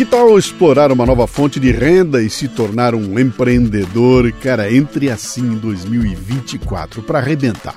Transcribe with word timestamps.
Que 0.00 0.06
tal 0.06 0.38
explorar 0.38 0.90
uma 0.90 1.04
nova 1.04 1.26
fonte 1.26 1.60
de 1.60 1.70
renda 1.70 2.22
e 2.22 2.30
se 2.30 2.48
tornar 2.48 2.94
um 2.94 3.18
empreendedor? 3.18 4.32
Cara, 4.32 4.72
entre 4.72 5.10
assim 5.10 5.42
em 5.42 5.58
2024 5.58 7.02
para 7.02 7.18
arrebentar. 7.18 7.76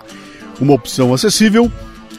Uma 0.57 0.71
opção 0.71 1.13
acessível 1.13 1.69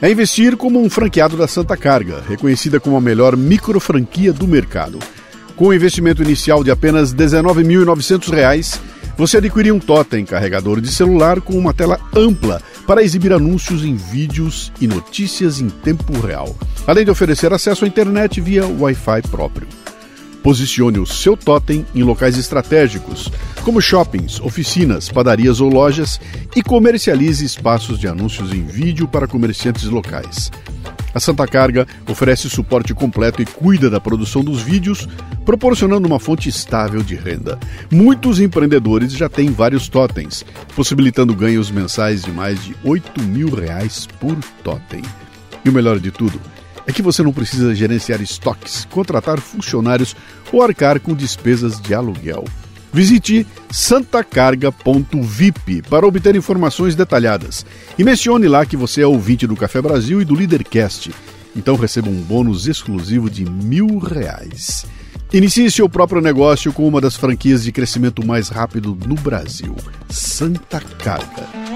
é 0.02 0.10
investir 0.10 0.58
como 0.58 0.78
um 0.78 0.90
franqueado 0.90 1.38
da 1.38 1.48
Santa 1.48 1.74
Carga, 1.74 2.22
reconhecida 2.28 2.78
como 2.78 2.98
a 2.98 3.00
melhor 3.00 3.34
micro 3.34 3.80
franquia 3.80 4.30
do 4.30 4.46
mercado. 4.46 4.98
Com 5.56 5.68
um 5.68 5.72
investimento 5.72 6.22
inicial 6.22 6.62
de 6.62 6.70
apenas 6.70 7.12
R$ 7.12 7.24
19.900, 7.24 8.78
você 9.16 9.38
adquirir 9.38 9.72
um 9.72 9.80
totem 9.80 10.26
carregador 10.26 10.82
de 10.82 10.88
celular 10.88 11.40
com 11.40 11.54
uma 11.54 11.72
tela 11.72 11.98
ampla 12.14 12.60
para 12.86 13.02
exibir 13.02 13.32
anúncios 13.32 13.82
em 13.82 13.96
vídeos 13.96 14.70
e 14.78 14.86
notícias 14.86 15.62
em 15.62 15.70
tempo 15.70 16.12
real, 16.20 16.54
além 16.86 17.06
de 17.06 17.10
oferecer 17.10 17.54
acesso 17.54 17.86
à 17.86 17.88
internet 17.88 18.38
via 18.38 18.66
Wi-Fi 18.66 19.22
próprio. 19.30 19.66
Posicione 20.44 20.98
o 20.98 21.06
seu 21.06 21.38
totem 21.38 21.86
em 21.94 22.02
locais 22.02 22.36
estratégicos, 22.36 23.32
como 23.62 23.80
shoppings, 23.80 24.38
oficinas, 24.40 25.08
padarias 25.08 25.58
ou 25.58 25.70
lojas, 25.70 26.20
e 26.54 26.62
comercialize 26.62 27.42
espaços 27.42 27.98
de 27.98 28.06
anúncios 28.06 28.52
em 28.52 28.62
vídeo 28.62 29.08
para 29.08 29.26
comerciantes 29.26 29.84
locais. 29.84 30.52
A 31.14 31.18
Santa 31.18 31.46
Carga 31.46 31.86
oferece 32.06 32.50
suporte 32.50 32.92
completo 32.92 33.40
e 33.40 33.46
cuida 33.46 33.88
da 33.88 33.98
produção 33.98 34.44
dos 34.44 34.60
vídeos, 34.60 35.08
proporcionando 35.46 36.06
uma 36.06 36.20
fonte 36.20 36.46
estável 36.46 37.02
de 37.02 37.14
renda. 37.14 37.58
Muitos 37.90 38.38
empreendedores 38.38 39.14
já 39.14 39.30
têm 39.30 39.50
vários 39.50 39.88
totens, 39.88 40.44
possibilitando 40.76 41.34
ganhos 41.34 41.70
mensais 41.70 42.22
de 42.22 42.30
mais 42.30 42.62
de 42.62 42.76
8 42.84 43.22
mil 43.22 43.48
reais 43.48 44.06
por 44.20 44.36
totem. 44.62 45.00
E 45.64 45.70
o 45.70 45.72
melhor 45.72 45.98
de 45.98 46.10
tudo 46.10 46.38
é 46.86 46.92
que 46.92 47.02
você 47.02 47.22
não 47.22 47.32
precisa 47.32 47.74
gerenciar 47.74 48.20
estoques, 48.20 48.86
contratar 48.90 49.40
funcionários 49.40 50.14
ou 50.52 50.62
arcar 50.62 51.00
com 51.00 51.14
despesas 51.14 51.80
de 51.80 51.94
aluguel. 51.94 52.44
Visite 52.92 53.46
santacarga.vip 53.72 55.82
para 55.90 56.06
obter 56.06 56.36
informações 56.36 56.94
detalhadas 56.94 57.66
e 57.98 58.04
mencione 58.04 58.46
lá 58.46 58.64
que 58.64 58.76
você 58.76 59.02
é 59.02 59.06
ouvinte 59.06 59.48
do 59.48 59.56
Café 59.56 59.82
Brasil 59.82 60.22
e 60.22 60.24
do 60.24 60.34
Leadercast. 60.34 61.12
Então 61.56 61.74
receba 61.74 62.08
um 62.08 62.22
bônus 62.22 62.68
exclusivo 62.68 63.28
de 63.28 63.44
mil 63.44 63.98
reais. 63.98 64.86
Inicie 65.32 65.68
seu 65.68 65.88
próprio 65.88 66.20
negócio 66.20 66.72
com 66.72 66.86
uma 66.86 67.00
das 67.00 67.16
franquias 67.16 67.64
de 67.64 67.72
crescimento 67.72 68.24
mais 68.24 68.48
rápido 68.48 68.96
no 69.06 69.16
Brasil, 69.16 69.74
Santa 70.08 70.80
Carga. 70.80 71.73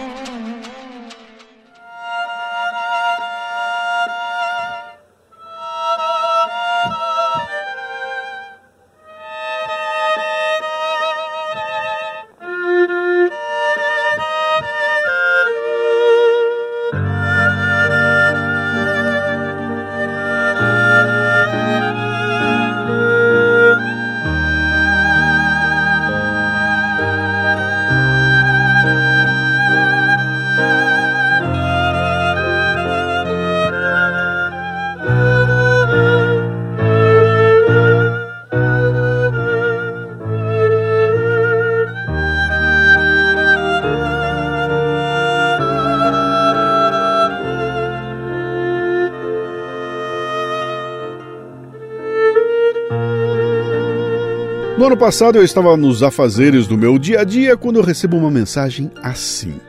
No 54.78 54.86
ano 54.86 54.96
passado 54.96 55.36
eu 55.36 55.42
estava 55.42 55.76
nos 55.76 56.04
afazeres 56.04 56.68
do 56.68 56.78
meu 56.78 57.00
dia 57.00 57.22
a 57.22 57.24
dia 57.24 57.56
quando 57.56 57.80
eu 57.80 57.82
recebo 57.82 58.16
uma 58.16 58.30
mensagem 58.30 58.92
assim. 59.02 59.60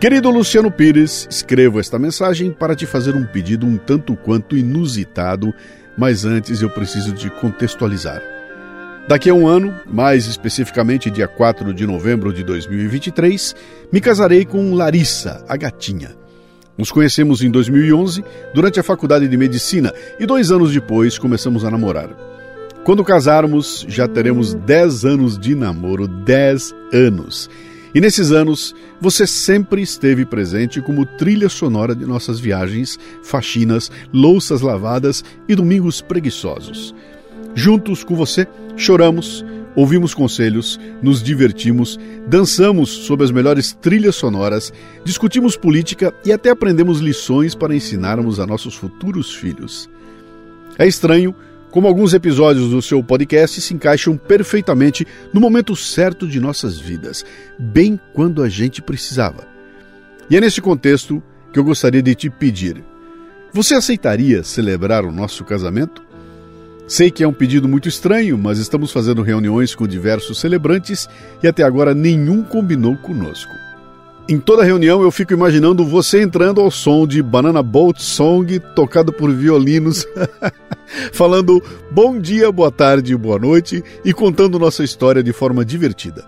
Querido 0.00 0.30
Luciano 0.30 0.70
Pires, 0.70 1.28
escrevo 1.28 1.78
esta 1.78 1.98
mensagem 1.98 2.50
para 2.50 2.74
te 2.74 2.86
fazer 2.86 3.14
um 3.14 3.26
pedido 3.26 3.66
um 3.66 3.76
tanto 3.76 4.16
quanto 4.16 4.56
inusitado, 4.56 5.52
mas 5.98 6.24
antes 6.24 6.62
eu 6.62 6.70
preciso 6.70 7.12
de 7.12 7.28
contextualizar. 7.28 8.22
Daqui 9.06 9.28
a 9.28 9.34
um 9.34 9.46
ano, 9.46 9.74
mais 9.84 10.26
especificamente 10.26 11.10
dia 11.10 11.28
4 11.28 11.74
de 11.74 11.86
novembro 11.86 12.32
de 12.32 12.42
2023, 12.42 13.54
me 13.92 14.00
casarei 14.00 14.46
com 14.46 14.72
Larissa, 14.72 15.44
a 15.46 15.58
gatinha. 15.58 16.16
Nos 16.78 16.90
conhecemos 16.90 17.42
em 17.42 17.50
2011, 17.50 18.24
durante 18.54 18.80
a 18.80 18.82
faculdade 18.82 19.28
de 19.28 19.36
medicina, 19.36 19.92
e 20.18 20.24
dois 20.24 20.50
anos 20.50 20.72
depois 20.72 21.18
começamos 21.18 21.66
a 21.66 21.70
namorar. 21.70 22.35
Quando 22.86 23.02
casarmos, 23.02 23.84
já 23.88 24.06
teremos 24.06 24.54
10 24.54 25.04
anos 25.04 25.36
de 25.36 25.56
namoro 25.56 26.06
10 26.06 26.72
anos. 26.92 27.50
E 27.92 28.00
nesses 28.00 28.30
anos, 28.30 28.76
você 29.00 29.26
sempre 29.26 29.82
esteve 29.82 30.24
presente 30.24 30.80
como 30.80 31.04
trilha 31.04 31.48
sonora 31.48 31.96
de 31.96 32.06
nossas 32.06 32.38
viagens, 32.38 32.96
faxinas, 33.24 33.90
louças 34.12 34.60
lavadas 34.60 35.24
e 35.48 35.56
domingos 35.56 36.00
preguiçosos. 36.00 36.94
Juntos 37.56 38.04
com 38.04 38.14
você, 38.14 38.46
choramos, 38.76 39.44
ouvimos 39.74 40.14
conselhos, 40.14 40.78
nos 41.02 41.20
divertimos, 41.20 41.98
dançamos 42.28 42.88
sob 42.88 43.24
as 43.24 43.32
melhores 43.32 43.72
trilhas 43.72 44.14
sonoras, 44.14 44.72
discutimos 45.04 45.56
política 45.56 46.14
e 46.24 46.30
até 46.30 46.50
aprendemos 46.50 47.00
lições 47.00 47.52
para 47.52 47.74
ensinarmos 47.74 48.38
a 48.38 48.46
nossos 48.46 48.76
futuros 48.76 49.34
filhos. 49.34 49.90
É 50.78 50.86
estranho 50.86 51.34
como 51.76 51.88
alguns 51.88 52.14
episódios 52.14 52.70
do 52.70 52.80
seu 52.80 53.04
podcast 53.04 53.60
se 53.60 53.74
encaixam 53.74 54.16
perfeitamente 54.16 55.06
no 55.30 55.38
momento 55.38 55.76
certo 55.76 56.26
de 56.26 56.40
nossas 56.40 56.78
vidas, 56.78 57.22
bem 57.58 58.00
quando 58.14 58.42
a 58.42 58.48
gente 58.48 58.80
precisava. 58.80 59.46
E 60.30 60.38
é 60.38 60.40
nesse 60.40 60.62
contexto 60.62 61.22
que 61.52 61.58
eu 61.58 61.64
gostaria 61.64 62.02
de 62.02 62.14
te 62.14 62.30
pedir: 62.30 62.82
você 63.52 63.74
aceitaria 63.74 64.42
celebrar 64.42 65.04
o 65.04 65.12
nosso 65.12 65.44
casamento? 65.44 66.02
Sei 66.88 67.10
que 67.10 67.22
é 67.22 67.28
um 67.28 67.32
pedido 67.34 67.68
muito 67.68 67.90
estranho, 67.90 68.38
mas 68.38 68.58
estamos 68.58 68.90
fazendo 68.90 69.20
reuniões 69.20 69.74
com 69.74 69.86
diversos 69.86 70.40
celebrantes 70.40 71.06
e 71.42 71.46
até 71.46 71.62
agora 71.62 71.94
nenhum 71.94 72.42
combinou 72.42 72.96
conosco. 72.96 73.52
Em 74.26 74.40
toda 74.40 74.64
reunião 74.64 75.02
eu 75.02 75.10
fico 75.10 75.34
imaginando 75.34 75.84
você 75.84 76.22
entrando 76.22 76.60
ao 76.60 76.70
som 76.70 77.06
de 77.06 77.22
Banana 77.22 77.62
Boat 77.62 78.02
Song 78.02 78.58
tocado 78.74 79.12
por 79.12 79.30
violinos, 79.30 80.06
falando 81.12 81.62
bom 81.90 82.18
dia, 82.18 82.50
boa 82.50 82.70
tarde, 82.70 83.16
boa 83.16 83.38
noite 83.38 83.82
e 84.04 84.12
contando 84.12 84.58
nossa 84.58 84.84
história 84.84 85.22
de 85.22 85.32
forma 85.32 85.64
divertida. 85.64 86.24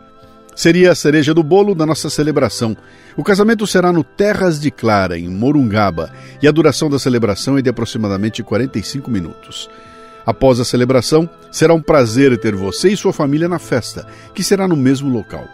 Seria 0.55 0.91
a 0.91 0.95
cereja 0.95 1.33
do 1.33 1.43
bolo 1.43 1.73
da 1.73 1.87
nossa 1.87 2.11
celebração. 2.11 2.77
O 3.17 3.23
casamento 3.23 3.65
será 3.65 3.93
no 3.93 4.03
Terras 4.03 4.59
de 4.59 4.73
Clara, 4.73 5.17
em 5.17 5.29
Morungaba, 5.29 6.11
e 6.43 6.49
a 6.49 6.51
duração 6.51 6.91
da 6.91 6.99
celebração 6.99 7.57
é 7.57 7.63
de 7.63 7.71
aproximadamente 7.71 8.43
45 8.43 9.09
minutos. 9.09 9.71
Após 10.27 10.59
a 10.59 10.65
celebração, 10.65 11.31
será 11.51 11.73
um 11.73 11.81
prazer 11.81 12.37
ter 12.39 12.57
você 12.57 12.89
e 12.89 12.97
sua 12.97 13.13
família 13.13 13.49
na 13.49 13.61
festa, 13.61 14.05
que 14.35 14.43
será 14.43 14.67
no 14.67 14.77
mesmo 14.77 15.09
local. 15.09 15.47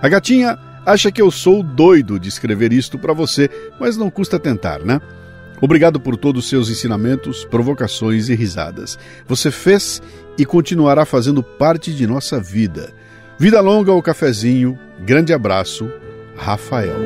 A 0.00 0.08
gatinha 0.08 0.58
acha 0.84 1.10
que 1.10 1.22
eu 1.22 1.30
sou 1.30 1.62
doido 1.62 2.20
de 2.20 2.28
escrever 2.28 2.72
isto 2.72 2.98
para 2.98 3.14
você, 3.14 3.48
mas 3.80 3.96
não 3.96 4.10
custa 4.10 4.38
tentar, 4.38 4.80
né? 4.80 5.00
Obrigado 5.60 6.00
por 6.00 6.16
todos 6.16 6.44
os 6.44 6.50
seus 6.50 6.68
ensinamentos, 6.68 7.44
provocações 7.44 8.28
e 8.28 8.34
risadas. 8.34 8.98
Você 9.26 9.50
fez 9.50 10.02
e 10.36 10.44
continuará 10.44 11.04
fazendo 11.04 11.42
parte 11.42 11.94
de 11.94 12.06
nossa 12.06 12.40
vida. 12.40 12.92
Vida 13.38 13.60
longa 13.60 13.92
ao 13.92 14.02
cafezinho. 14.02 14.78
Grande 15.00 15.32
abraço, 15.32 15.90
Rafael. 16.36 16.96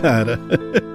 Cara, 0.00 0.38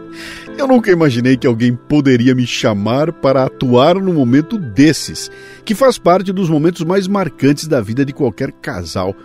eu 0.57 0.67
nunca 0.67 0.91
imaginei 0.91 1.35
que 1.35 1.47
alguém 1.47 1.75
poderia 1.75 2.35
me 2.35 2.45
chamar 2.45 3.11
para 3.11 3.45
atuar 3.45 3.95
num 3.95 4.13
momento 4.13 4.57
desses, 4.57 5.31
que 5.65 5.73
faz 5.73 5.97
parte 5.97 6.31
dos 6.31 6.49
momentos 6.49 6.83
mais 6.83 7.07
marcantes 7.07 7.67
da 7.67 7.81
vida 7.81 8.05
de 8.05 8.13
qualquer 8.13 8.51
casal. 8.51 9.15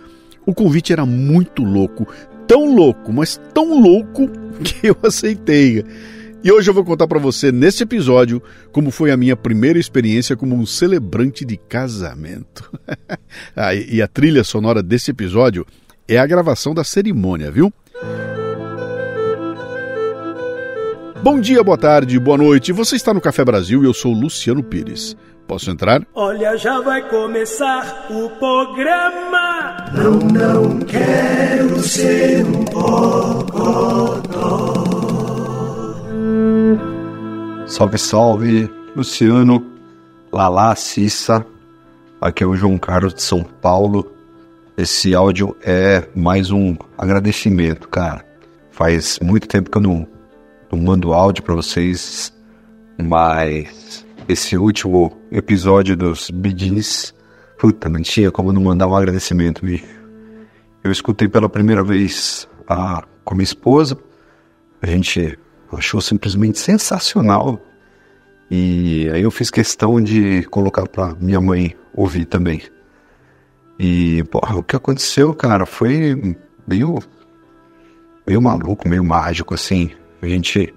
O 0.45 0.53
convite 0.53 0.93
era 0.93 1.05
muito 1.05 1.63
louco, 1.63 2.07
tão 2.47 2.73
louco, 2.73 3.11
mas 3.11 3.39
tão 3.53 3.79
louco 3.79 4.29
que 4.63 4.87
eu 4.87 4.97
aceitei. 5.03 5.83
E 6.43 6.51
hoje 6.51 6.69
eu 6.69 6.73
vou 6.73 6.85
contar 6.85 7.07
para 7.07 7.17
você 7.17 7.51
nesse 7.51 7.81
episódio 7.83 8.41
como 8.71 8.91
foi 8.91 9.09
a 9.09 9.17
minha 9.17 9.35
primeira 9.35 9.79
experiência 9.79 10.35
como 10.35 10.55
um 10.55 10.65
celebrante 10.65 11.43
de 11.43 11.57
casamento. 11.57 12.71
ah, 13.55 13.73
e 13.73 14.01
a 14.01 14.07
trilha 14.07 14.43
sonora 14.43 14.83
desse 14.83 15.09
episódio 15.09 15.65
é 16.07 16.19
a 16.19 16.27
gravação 16.27 16.73
da 16.75 16.83
cerimônia, 16.83 17.49
viu? 17.49 17.73
Bom 21.23 21.39
dia, 21.39 21.63
boa 21.63 21.77
tarde, 21.77 22.19
boa 22.19 22.37
noite. 22.37 22.71
Você 22.71 22.95
está 22.95 23.11
no 23.11 23.19
Café 23.19 23.43
Brasil 23.43 23.81
e 23.81 23.87
eu 23.87 23.93
sou 23.95 24.13
Luciano 24.13 24.61
Pires. 24.61 25.17
Posso 25.47 25.69
entrar? 25.69 26.05
Olha, 26.15 26.57
já 26.57 26.81
vai 26.81 27.07
começar 27.07 28.07
o 28.09 28.29
programa. 28.31 29.85
Não, 29.93 30.13
não 30.13 30.79
quero 30.79 31.79
ser 31.81 32.43
um 32.45 32.65
bocodó. 32.65 34.15
Salve, 37.67 37.97
salve, 37.97 38.71
Luciano, 38.95 39.63
Lala, 40.31 40.75
Cissa. 40.75 41.45
Aqui 42.19 42.43
é 42.43 42.47
o 42.47 42.55
João 42.55 42.77
Carlos 42.79 43.13
de 43.13 43.21
São 43.21 43.43
Paulo. 43.43 44.11
Esse 44.77 45.13
áudio 45.13 45.55
é 45.61 46.07
mais 46.15 46.49
um 46.49 46.75
agradecimento, 46.97 47.87
cara. 47.87 48.25
Faz 48.71 49.19
muito 49.21 49.47
tempo 49.47 49.69
que 49.69 49.77
eu 49.77 49.81
não, 49.81 50.07
não 50.71 50.79
mando 50.79 51.13
áudio 51.13 51.43
para 51.43 51.55
vocês, 51.55 52.33
mas 52.97 54.04
esse 54.27 54.57
último 54.57 55.15
episódio 55.31 55.95
dos 55.95 56.29
Bidins, 56.29 57.13
puta, 57.59 57.87
não 57.87 58.01
tinha 58.01 58.31
como 58.31 58.51
não 58.51 58.61
mandar 58.61 58.87
um 58.87 58.95
agradecimento, 58.95 59.65
bicho. 59.65 59.85
Eu 60.83 60.91
escutei 60.91 61.27
pela 61.27 61.49
primeira 61.49 61.83
vez 61.83 62.47
a, 62.67 63.03
com 63.23 63.35
minha 63.35 63.43
esposa, 63.43 63.97
a 64.81 64.87
gente 64.87 65.37
achou 65.71 66.01
simplesmente 66.01 66.59
sensacional. 66.59 67.59
E 68.49 69.09
aí 69.11 69.23
eu 69.23 69.31
fiz 69.31 69.49
questão 69.49 69.99
de 70.01 70.43
colocar 70.43 70.87
pra 70.87 71.15
minha 71.19 71.41
mãe 71.41 71.75
ouvir 71.93 72.25
também. 72.25 72.61
E, 73.79 74.23
porra, 74.25 74.55
o 74.55 74.63
que 74.63 74.75
aconteceu, 74.75 75.33
cara, 75.33 75.65
foi 75.65 76.37
meio, 76.67 76.99
meio 78.25 78.41
maluco, 78.41 78.87
meio 78.87 79.03
mágico, 79.03 79.53
assim. 79.53 79.91
A 80.21 80.27
gente 80.27 80.73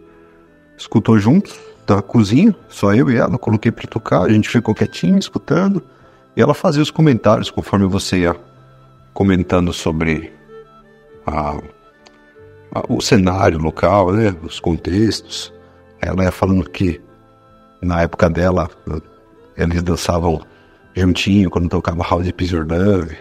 escutou 0.76 1.18
juntos, 1.18 1.58
da 1.88 2.02
cozinha, 2.02 2.54
só 2.68 2.94
eu 2.94 3.10
e 3.10 3.16
ela, 3.16 3.38
coloquei 3.38 3.72
para 3.72 3.86
tocar, 3.86 4.22
a 4.22 4.28
gente 4.28 4.48
ficou 4.48 4.74
quietinho, 4.74 5.18
escutando, 5.18 5.82
e 6.36 6.42
ela 6.42 6.52
fazia 6.52 6.82
os 6.82 6.90
comentários 6.90 7.50
conforme 7.50 7.86
você 7.86 8.18
ia 8.18 8.36
comentando 9.14 9.72
sobre 9.72 10.30
a, 11.26 11.56
a, 12.74 12.82
o 12.90 13.00
cenário 13.00 13.58
local, 13.58 14.12
né, 14.12 14.36
os 14.42 14.60
contextos. 14.60 15.52
Ela 16.00 16.24
ia 16.24 16.30
falando 16.30 16.68
que 16.68 17.00
na 17.80 18.02
época 18.02 18.28
dela 18.28 18.68
eles 19.56 19.82
dançavam 19.82 20.42
juntinho 20.94 21.48
quando 21.48 21.70
tocava 21.70 22.04
House 22.04 22.26
de 22.26 22.56
Love. 22.56 23.16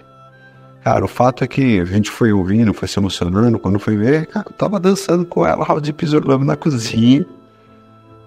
Cara, 0.84 1.04
o 1.04 1.08
fato 1.08 1.44
é 1.44 1.48
que 1.48 1.80
a 1.80 1.86
gente 1.86 2.12
foi 2.12 2.34
ouvindo, 2.34 2.74
foi 2.74 2.88
se 2.88 3.00
emocionando, 3.00 3.58
quando 3.58 3.80
foi 3.80 3.96
ver, 3.96 4.28
cara, 4.28 4.46
eu 4.48 4.54
tava 4.54 4.80
dançando 4.80 5.26
com 5.26 5.46
ela 5.46 5.66
House 5.66 5.82
de 5.82 5.94
Love 6.20 6.46
na 6.46 6.58
cozinha 6.58 7.26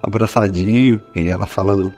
abraçadinho, 0.02 1.00
e 1.14 1.29
ela 1.29 1.47
falando 1.47 1.93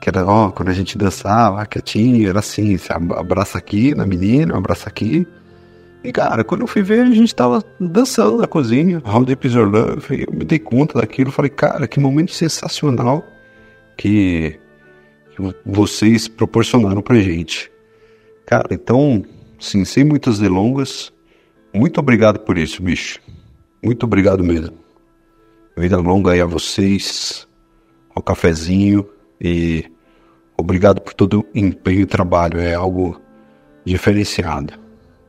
que 0.00 0.08
era, 0.08 0.24
ó, 0.24 0.50
quando 0.50 0.70
a 0.70 0.72
gente 0.72 0.96
dançava, 0.96 1.64
quietinho, 1.66 2.28
era 2.28 2.38
assim, 2.38 2.78
se 2.78 2.90
abraça 2.92 3.58
aqui 3.58 3.94
na 3.94 4.06
menina, 4.06 4.56
abraça 4.56 4.88
aqui. 4.88 5.26
E 6.02 6.10
cara, 6.10 6.42
quando 6.42 6.62
eu 6.62 6.66
fui 6.66 6.82
ver, 6.82 7.02
a 7.02 7.10
gente 7.10 7.34
tava 7.34 7.62
dançando 7.78 8.38
na 8.38 8.46
cozinha, 8.46 9.02
How 9.04 9.22
Deep 9.24 9.46
Is 9.46 9.54
Your 9.54 9.68
Love, 9.68 10.26
eu 10.26 10.32
me 10.32 10.44
dei 10.46 10.58
conta 10.58 10.98
daquilo, 10.98 11.30
falei, 11.30 11.50
cara, 11.50 11.86
que 11.86 12.00
momento 12.00 12.32
sensacional 12.32 13.22
que, 13.98 14.58
que 15.36 15.54
vocês 15.66 16.26
proporcionaram 16.26 17.02
pra 17.02 17.16
gente. 17.16 17.70
Cara, 18.46 18.68
então, 18.70 19.22
sim, 19.58 19.84
sem 19.84 20.02
muitas 20.02 20.38
delongas, 20.38 21.12
muito 21.74 22.00
obrigado 22.00 22.40
por 22.40 22.56
isso, 22.56 22.82
bicho. 22.82 23.20
Muito 23.82 24.04
obrigado 24.04 24.42
mesmo. 24.42 24.76
Vida 25.80 25.96
longa 25.96 26.32
aí 26.32 26.42
a 26.42 26.46
vocês, 26.46 27.48
ao 28.14 28.22
cafezinho 28.22 29.08
e 29.40 29.90
obrigado 30.54 31.00
por 31.00 31.14
todo 31.14 31.40
o 31.40 31.46
empenho 31.54 32.02
e 32.02 32.06
trabalho. 32.06 32.60
É 32.60 32.74
algo 32.74 33.18
diferenciado. 33.82 34.74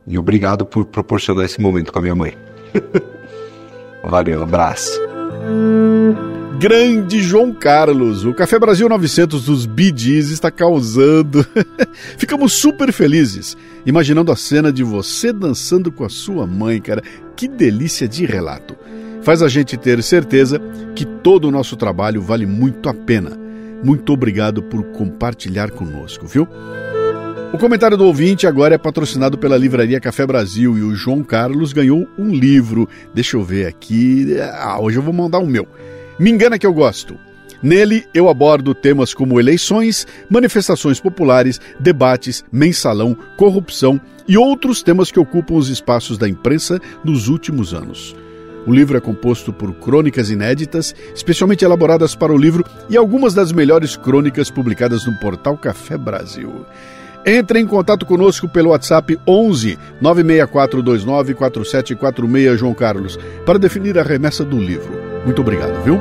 E 0.06 0.20
obrigado 0.20 0.66
por 0.66 0.84
proporcionar 0.84 1.46
esse 1.46 1.62
momento 1.62 1.94
com 1.94 2.00
a 2.00 2.02
minha 2.02 2.16
mãe. 2.16 2.38
Valeu, 4.04 4.44
abraço. 4.44 5.00
Grande 6.60 7.22
João 7.22 7.54
Carlos, 7.54 8.26
o 8.26 8.34
Café 8.34 8.60
Brasil 8.60 8.90
900 8.90 9.46
dos 9.46 9.66
BDs 9.66 10.32
está 10.32 10.52
causando. 10.52 11.48
Ficamos 12.20 12.52
super 12.52 12.92
felizes, 12.92 13.56
imaginando 13.86 14.34
a 14.34 14.36
cena 14.36 14.70
de 14.70 14.84
você 14.84 15.32
dançando 15.32 15.94
com 15.94 16.04
a 16.04 16.10
sua 16.10 16.46
mãe, 16.46 16.82
cara. 16.82 17.02
Que 17.38 17.48
delícia 17.48 18.06
de 18.06 18.26
relato 18.26 18.76
faz 19.22 19.42
a 19.42 19.48
gente 19.48 19.78
ter 19.78 20.02
certeza 20.04 20.60
que 20.96 21.06
todo 21.06 21.48
o 21.48 21.52
nosso 21.52 21.76
trabalho 21.76 22.22
vale 22.22 22.46
muito 22.46 22.90
a 22.90 22.94
pena. 22.94 23.32
Muito 23.84 24.14
obrigado 24.14 24.62
por 24.62 24.84
compartilhar 24.92 25.72
conosco, 25.72 26.28
viu? 26.28 26.48
O 27.54 27.58
comentário 27.58 27.98
do 27.98 28.06
ouvinte 28.06 28.48
agora 28.48 28.76
é 28.76 28.78
patrocinado 28.78 29.38
pela 29.38 29.58
Livraria 29.58 30.00
Café 30.00 30.26
Brasil 30.26 30.78
e 30.78 30.84
o 30.84 30.96
João 30.96 31.22
Carlos 31.22 31.74
ganhou 31.74 32.08
um 32.18 32.32
livro. 32.32 32.88
Deixa 33.14 33.36
eu 33.36 33.44
ver 33.44 33.68
aqui. 33.68 34.38
Ah, 34.40 34.80
hoje 34.80 34.98
eu 34.98 35.02
vou 35.02 35.14
mandar 35.14 35.40
o 35.40 35.48
meu. 35.48 35.68
Me 36.18 36.32
engana 36.32 36.58
que 36.58 36.66
eu 36.66 36.74
gosto. 36.74 37.18
Nele, 37.62 38.06
eu 38.14 38.30
abordo 38.30 38.74
temas 38.74 39.14
como 39.14 39.40
eleições, 39.40 40.08
manifestações 40.30 41.00
populares, 41.00 41.60
debates, 41.80 42.44
mensalão, 42.52 43.16
corrupção 43.36 44.00
e 44.28 44.38
outros 44.38 44.82
temas 44.82 45.12
que 45.12 45.20
ocupam 45.20 45.56
os 45.56 45.68
espaços 45.68 46.18
da 46.18 46.30
imprensa 46.30 46.80
nos 47.04 47.28
últimos 47.28 47.74
anos. 47.74 48.16
O 48.66 48.74
livro 48.74 48.96
é 48.96 49.02
composto 49.02 49.52
por 49.52 49.74
crônicas 49.74 50.30
inéditas, 50.30 50.94
especialmente 51.16 51.66
elaboradas 51.66 52.14
para 52.14 52.32
o 52.32 52.38
livro 52.38 52.64
e 52.90 52.96
algumas 52.96 53.34
das 53.34 53.52
melhores 53.52 53.96
crônicas 53.96 54.52
publicadas 54.52 55.06
no 55.06 55.18
portal 55.20 55.58
Café 55.58 55.98
Brasil. 55.98 56.66
Entre 57.26 57.60
em 57.60 57.68
contato 57.68 58.06
conosco 58.06 58.48
pelo 58.48 58.70
WhatsApp 58.70 59.20
11 59.28 59.78
96429 60.00 61.34
4746 61.36 62.60
João 62.60 62.74
Carlos 62.74 63.18
para 63.46 63.60
definir 63.60 63.98
a 63.98 64.04
remessa 64.04 64.44
do 64.44 64.60
livro. 64.60 64.92
Muito 65.26 65.42
obrigado, 65.42 65.84
viu? 65.84 66.00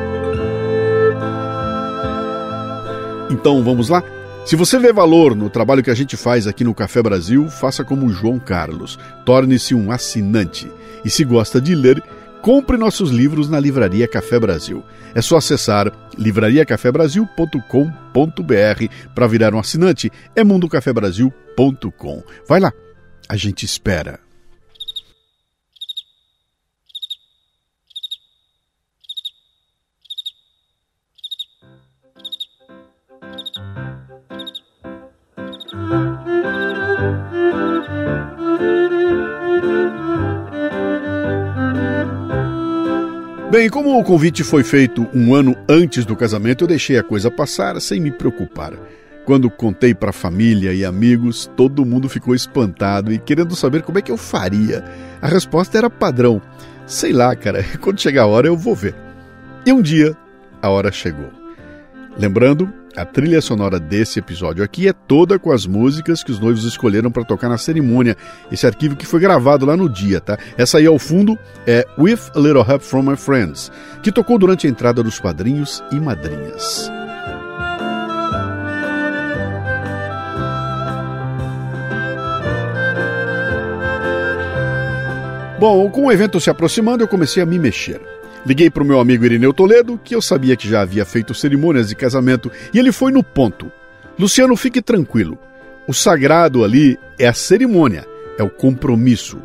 Então 3.31 3.63
vamos 3.63 3.89
lá? 3.89 4.03
Se 4.45 4.57
você 4.57 4.79
vê 4.79 4.93
valor 4.93 5.37
no 5.37 5.51
trabalho 5.51 5.83
que 5.83 5.91
a 5.91 5.95
gente 5.95 6.17
faz 6.17 6.47
aqui 6.47 6.65
no 6.65 6.75
Café 6.75 7.03
Brasil, 7.03 7.49
faça 7.49 7.85
como 7.85 8.09
João 8.09 8.39
Carlos. 8.39 8.99
Torne-se 9.25 9.75
um 9.75 9.93
assinante. 9.93 10.71
E 11.05 11.11
se 11.11 11.25
gosta 11.25 11.61
de 11.61 11.75
ler, 11.75 12.03
Compre 12.43 12.79
nossos 12.79 13.11
livros 13.11 13.51
na 13.51 13.61
Livraria 13.61 14.09
Café 14.09 14.39
Brasil. 14.39 14.83
É 15.15 15.21
só 15.21 15.37
acessar 15.37 15.93
livrariacafebrasil.com.br 16.17 18.95
para 19.15 19.27
virar 19.27 19.55
um 19.55 19.59
assinante. 19.59 20.11
É 20.35 20.43
mundocafebrasil.com. 20.43 22.23
Vai 22.49 22.61
lá, 22.61 22.73
a 23.29 23.37
gente 23.37 23.65
espera. 23.65 24.30
Bem, 43.51 43.69
como 43.69 43.99
o 43.99 44.05
convite 44.05 44.45
foi 44.45 44.63
feito 44.63 45.09
um 45.13 45.35
ano 45.35 45.57
antes 45.69 46.05
do 46.05 46.15
casamento, 46.15 46.63
eu 46.63 46.69
deixei 46.69 46.97
a 46.97 47.03
coisa 47.03 47.29
passar 47.29 47.81
sem 47.81 47.99
me 47.99 48.13
preocupar. 48.13 48.75
Quando 49.25 49.51
contei 49.51 49.93
para 49.93 50.13
família 50.13 50.73
e 50.73 50.85
amigos, 50.85 51.51
todo 51.57 51.85
mundo 51.85 52.09
ficou 52.09 52.33
espantado 52.33 53.13
e 53.13 53.19
querendo 53.19 53.57
saber 53.57 53.83
como 53.83 53.99
é 53.99 54.03
que 54.03 54.13
eu 54.13 54.17
faria. 54.17 54.85
A 55.21 55.27
resposta 55.27 55.77
era 55.77 55.91
padrão. 55.91 56.41
Sei 56.87 57.13
lá, 57.13 57.35
cara, 57.35 57.65
quando 57.83 58.01
chegar 58.01 58.23
a 58.23 58.27
hora 58.27 58.47
eu 58.47 58.57
vou 58.57 58.75
ver. 58.75 58.95
E 59.67 59.73
um 59.73 59.83
dia, 59.83 60.17
a 60.63 60.71
hora 60.71 60.93
chegou. 60.93 61.40
Lembrando, 62.21 62.71
a 62.95 63.03
trilha 63.07 63.41
sonora 63.41 63.81
desse 63.81 64.19
episódio 64.19 64.63
aqui 64.63 64.87
é 64.87 64.93
toda 64.93 65.39
com 65.39 65.51
as 65.51 65.65
músicas 65.65 66.23
que 66.23 66.31
os 66.31 66.39
noivos 66.39 66.65
escolheram 66.65 67.11
para 67.11 67.25
tocar 67.25 67.49
na 67.49 67.57
cerimônia. 67.57 68.15
Esse 68.53 68.67
arquivo 68.67 68.95
que 68.95 69.07
foi 69.07 69.21
gravado 69.21 69.65
lá 69.65 69.75
no 69.75 69.89
dia, 69.89 70.21
tá? 70.21 70.37
Essa 70.59 70.77
aí 70.77 70.85
ao 70.85 70.99
fundo 70.99 71.39
é 71.67 71.87
With 71.99 72.19
a 72.37 72.39
Little 72.39 72.63
Help 72.69 72.83
from 72.83 73.05
My 73.05 73.17
Friends, 73.17 73.73
que 74.03 74.13
tocou 74.13 74.39
durante 74.39 74.67
a 74.67 74.71
entrada 74.71 75.03
dos 75.03 75.19
padrinhos 75.19 75.83
e 75.91 75.95
madrinhas. 75.95 76.93
Bom, 85.59 85.89
com 85.89 86.05
o 86.05 86.13
evento 86.13 86.39
se 86.39 86.51
aproximando, 86.51 87.03
eu 87.03 87.09
comecei 87.09 87.43
a 87.43 87.47
me 87.47 87.59
mexer. 87.59 88.20
Liguei 88.45 88.71
para 88.71 88.83
o 88.83 88.87
meu 88.87 89.01
amigo 89.01 89.25
Irineu 89.25 89.53
Toledo, 89.53 90.01
que 90.03 90.15
eu 90.15 90.23
sabia 90.23 90.57
que 90.57 90.69
já 90.69 90.81
havia 90.81 91.05
feito 91.05 91.35
cerimônias 91.35 91.89
de 91.89 91.95
casamento, 91.95 92.51
e 92.73 92.79
ele 92.79 92.91
foi 92.91 93.13
no 93.13 93.23
ponto. 93.23 93.71
Luciano, 94.19 94.57
fique 94.57 94.81
tranquilo. 94.81 95.39
O 95.87 95.93
sagrado 95.93 96.65
ali 96.65 96.99
é 97.19 97.27
a 97.27 97.33
cerimônia, 97.35 98.07
é 98.39 98.43
o 98.43 98.51
compromisso. 98.51 99.39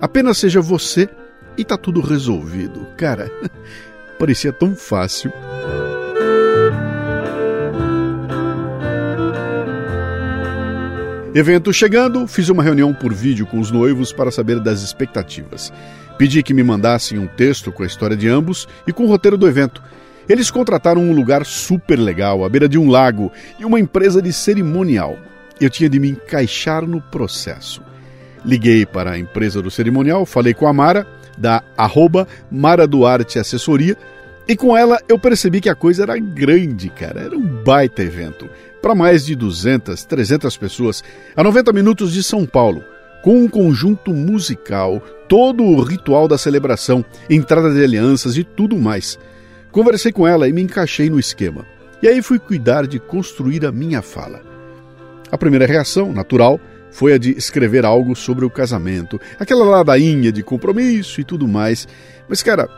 Apenas 0.00 0.38
seja 0.38 0.60
você 0.60 1.08
e 1.56 1.64
tá 1.64 1.76
tudo 1.76 2.00
resolvido. 2.00 2.86
Cara, 2.96 3.30
parecia 4.18 4.52
tão 4.52 4.74
fácil. 4.74 5.32
Evento 11.34 11.72
chegando, 11.72 12.26
fiz 12.26 12.50
uma 12.50 12.62
reunião 12.62 12.92
por 12.92 13.14
vídeo 13.14 13.46
com 13.46 13.58
os 13.58 13.70
noivos 13.70 14.12
para 14.12 14.30
saber 14.30 14.60
das 14.60 14.82
expectativas. 14.82 15.72
Pedi 16.18 16.42
que 16.42 16.54
me 16.54 16.62
mandassem 16.62 17.18
um 17.18 17.26
texto 17.26 17.72
com 17.72 17.82
a 17.82 17.86
história 17.86 18.16
de 18.16 18.28
ambos 18.28 18.68
e 18.86 18.92
com 18.92 19.04
o 19.04 19.08
roteiro 19.08 19.36
do 19.36 19.48
evento. 19.48 19.82
Eles 20.28 20.50
contrataram 20.50 21.02
um 21.02 21.12
lugar 21.12 21.44
super 21.44 21.98
legal, 21.98 22.44
à 22.44 22.48
beira 22.48 22.68
de 22.68 22.78
um 22.78 22.88
lago, 22.88 23.32
e 23.58 23.64
uma 23.64 23.80
empresa 23.80 24.22
de 24.22 24.32
cerimonial. 24.32 25.18
Eu 25.60 25.68
tinha 25.68 25.88
de 25.88 25.98
me 25.98 26.10
encaixar 26.10 26.86
no 26.86 27.00
processo. 27.00 27.82
Liguei 28.44 28.86
para 28.86 29.12
a 29.12 29.18
empresa 29.18 29.60
do 29.60 29.70
cerimonial, 29.70 30.24
falei 30.24 30.54
com 30.54 30.66
a 30.66 30.72
Mara, 30.72 31.06
da 31.36 31.62
arroba 31.76 32.26
Mara 32.50 32.86
Duarte 32.86 33.38
Assessoria, 33.38 33.96
e 34.46 34.56
com 34.56 34.76
ela 34.76 34.98
eu 35.08 35.18
percebi 35.18 35.60
que 35.60 35.68
a 35.68 35.74
coisa 35.74 36.02
era 36.02 36.18
grande, 36.18 36.88
cara. 36.88 37.20
Era 37.20 37.36
um 37.36 37.62
baita 37.62 38.02
evento 38.02 38.48
para 38.80 38.94
mais 38.94 39.24
de 39.24 39.36
200, 39.36 40.04
300 40.04 40.56
pessoas, 40.56 41.04
a 41.36 41.42
90 41.42 41.72
minutos 41.72 42.12
de 42.12 42.22
São 42.22 42.44
Paulo, 42.44 42.84
com 43.22 43.36
um 43.36 43.48
conjunto 43.48 44.12
musical, 44.12 45.00
todo 45.32 45.64
o 45.64 45.80
ritual 45.82 46.28
da 46.28 46.36
celebração, 46.36 47.02
entrada 47.30 47.72
de 47.72 47.82
alianças 47.82 48.36
e 48.36 48.44
tudo 48.44 48.76
mais. 48.76 49.18
Conversei 49.70 50.12
com 50.12 50.28
ela 50.28 50.46
e 50.46 50.52
me 50.52 50.60
encaixei 50.60 51.08
no 51.08 51.18
esquema. 51.18 51.64
E 52.02 52.06
aí 52.06 52.20
fui 52.20 52.38
cuidar 52.38 52.86
de 52.86 53.00
construir 53.00 53.64
a 53.64 53.72
minha 53.72 54.02
fala. 54.02 54.42
A 55.30 55.38
primeira 55.38 55.64
reação, 55.64 56.12
natural, 56.12 56.60
foi 56.90 57.14
a 57.14 57.18
de 57.18 57.30
escrever 57.30 57.86
algo 57.86 58.14
sobre 58.14 58.44
o 58.44 58.50
casamento, 58.50 59.18
aquela 59.40 59.64
ladainha 59.64 60.30
de 60.30 60.42
compromisso 60.42 61.18
e 61.18 61.24
tudo 61.24 61.48
mais. 61.48 61.88
Mas, 62.28 62.42
cara, 62.42 62.68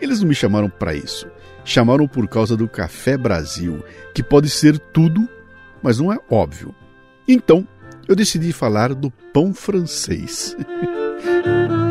eles 0.00 0.20
não 0.20 0.28
me 0.28 0.36
chamaram 0.36 0.70
para 0.70 0.94
isso. 0.94 1.26
Chamaram 1.64 2.06
por 2.06 2.28
causa 2.28 2.56
do 2.56 2.68
Café 2.68 3.16
Brasil, 3.16 3.82
que 4.14 4.22
pode 4.22 4.48
ser 4.48 4.78
tudo 4.78 5.28
mas 5.82 5.98
não 5.98 6.12
é 6.12 6.18
óbvio. 6.30 6.72
Então, 7.26 7.66
eu 8.06 8.14
decidi 8.14 8.52
falar 8.52 8.94
do 8.94 9.10
pão 9.32 9.52
francês. 9.52 10.56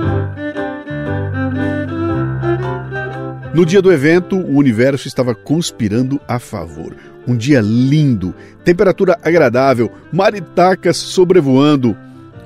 No 3.58 3.66
dia 3.66 3.82
do 3.82 3.92
evento, 3.92 4.38
o 4.38 4.56
universo 4.56 5.08
estava 5.08 5.34
conspirando 5.34 6.22
a 6.28 6.38
favor. 6.38 6.96
Um 7.28 7.36
dia 7.36 7.60
lindo, 7.60 8.32
temperatura 8.64 9.18
agradável, 9.24 9.92
maritacas 10.14 10.96
sobrevoando. 10.96 11.98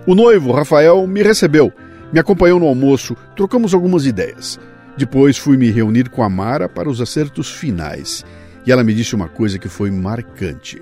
O 0.07 0.15
noivo, 0.15 0.53
Rafael, 0.53 1.05
me 1.05 1.21
recebeu, 1.21 1.69
me 2.13 2.19
acompanhou 2.21 2.61
no 2.61 2.65
almoço, 2.65 3.13
trocamos 3.35 3.73
algumas 3.73 4.05
ideias. 4.05 4.57
Depois 4.95 5.37
fui 5.37 5.57
me 5.57 5.69
reunir 5.69 6.07
com 6.07 6.23
a 6.23 6.29
Mara 6.29 6.69
para 6.69 6.89
os 6.89 7.01
acertos 7.01 7.51
finais. 7.51 8.23
E 8.65 8.71
ela 8.71 8.81
me 8.81 8.93
disse 8.93 9.13
uma 9.13 9.27
coisa 9.27 9.59
que 9.59 9.67
foi 9.67 9.91
marcante. 9.91 10.81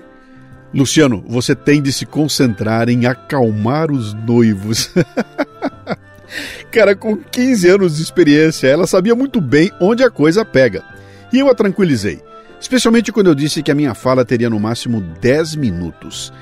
Luciano, 0.72 1.24
você 1.26 1.56
tem 1.56 1.82
de 1.82 1.92
se 1.92 2.06
concentrar 2.06 2.88
em 2.88 3.04
acalmar 3.04 3.90
os 3.90 4.14
noivos. 4.14 4.94
Cara, 6.70 6.94
com 6.94 7.16
15 7.16 7.68
anos 7.68 7.96
de 7.96 8.02
experiência, 8.02 8.68
ela 8.68 8.86
sabia 8.86 9.14
muito 9.14 9.40
bem 9.40 9.72
onde 9.80 10.04
a 10.04 10.10
coisa 10.10 10.44
pega. 10.44 10.84
E 11.32 11.38
eu 11.40 11.48
a 11.48 11.54
tranquilizei, 11.54 12.20
especialmente 12.60 13.10
quando 13.10 13.26
eu 13.26 13.34
disse 13.34 13.62
que 13.62 13.72
a 13.72 13.74
minha 13.74 13.92
fala 13.92 14.24
teria 14.24 14.48
no 14.48 14.60
máximo 14.60 15.00
10 15.20 15.56
minutos. 15.56 16.32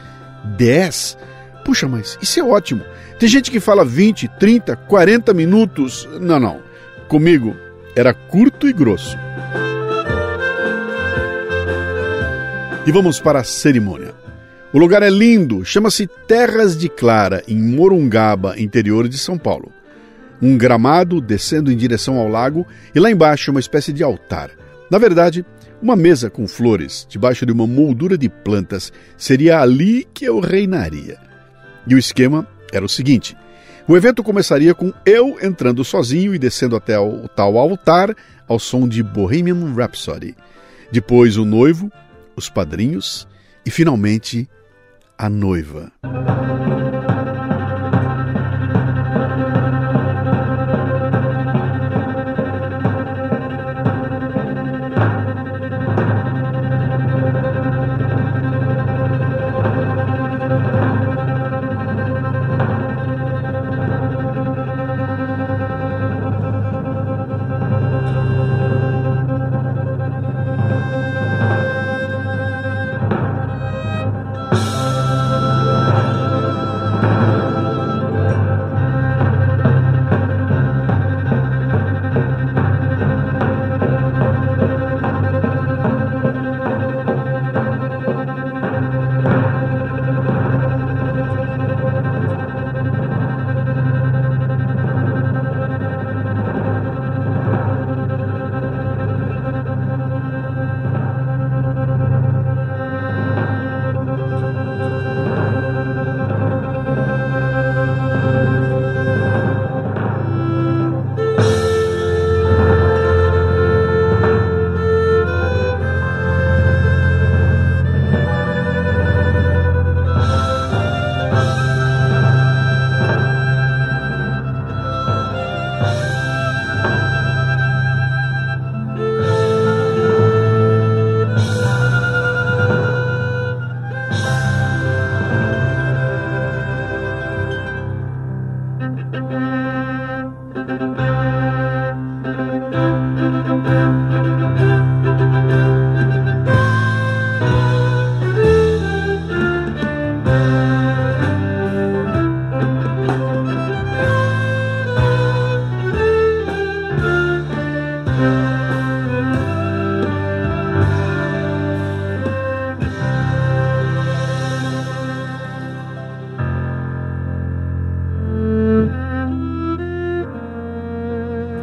10? 0.56 1.16
Puxa, 1.64 1.88
mas 1.88 2.18
isso 2.20 2.40
é 2.40 2.42
ótimo. 2.42 2.85
Tem 3.18 3.28
gente 3.28 3.50
que 3.50 3.58
fala 3.58 3.85
20, 3.85 4.28
30, 4.38 4.76
40 4.76 5.32
minutos. 5.32 6.06
Não, 6.20 6.38
não. 6.38 6.61
Comigo 7.08 7.56
era 7.97 8.12
curto 8.12 8.68
e 8.68 8.73
grosso. 8.73 9.16
E 12.87 12.92
vamos 12.92 13.18
para 13.18 13.40
a 13.40 13.44
cerimônia. 13.44 14.14
O 14.73 14.78
lugar 14.78 15.02
é 15.02 15.08
lindo, 15.11 15.64
chama-se 15.64 16.06
Terras 16.06 16.76
de 16.76 16.88
Clara, 16.90 17.42
em 17.49 17.61
Morungaba, 17.61 18.54
interior 18.61 19.08
de 19.08 19.18
São 19.18 19.38
Paulo. 19.38 19.73
Um 20.40 20.57
gramado 20.57 21.21
descendo 21.21 21.71
em 21.73 21.76
direção 21.76 22.16
ao 22.16 22.28
lago 22.28 22.66
e 22.95 23.00
lá 23.00 23.11
embaixo 23.11 23.50
uma 23.50 23.61
espécie 23.61 23.92
de 23.92 24.02
altar. 24.02 24.50
Na 24.90 24.99
verdade, 24.99 25.45
uma 25.80 25.95
mesa 25.95 26.30
com 26.30 26.47
flores, 26.47 27.07
debaixo 27.09 27.45
de 27.45 27.52
uma 27.52 27.66
moldura 27.66 28.16
de 28.16 28.28
plantas, 28.28 28.92
seria 29.16 29.61
ali 29.61 30.07
que 30.12 30.25
eu 30.25 30.40
reinaria. 30.40 31.18
E 31.87 31.95
o 31.95 31.99
esquema 31.99 32.47
era 32.73 32.85
o 32.85 32.88
seguinte: 32.88 33.37
o 33.87 33.97
evento 33.97 34.23
começaria 34.23 34.75
com 34.75 34.92
eu 35.07 35.38
entrando 35.42 35.83
sozinho 35.85 36.35
e 36.35 36.38
descendo 36.38 36.76
até 36.76 36.99
o 36.99 37.26
tal 37.28 37.57
altar 37.57 38.14
ao 38.47 38.59
som 38.59 38.87
de 38.87 39.02
Bohemian 39.02 39.75
Rhapsody. 39.75 40.37
Depois 40.92 41.37
o 41.37 41.45
noivo, 41.45 41.90
os 42.37 42.49
padrinhos 42.49 43.26
e, 43.64 43.71
finalmente, 43.71 44.49
a 45.16 45.28
noiva. 45.28 45.92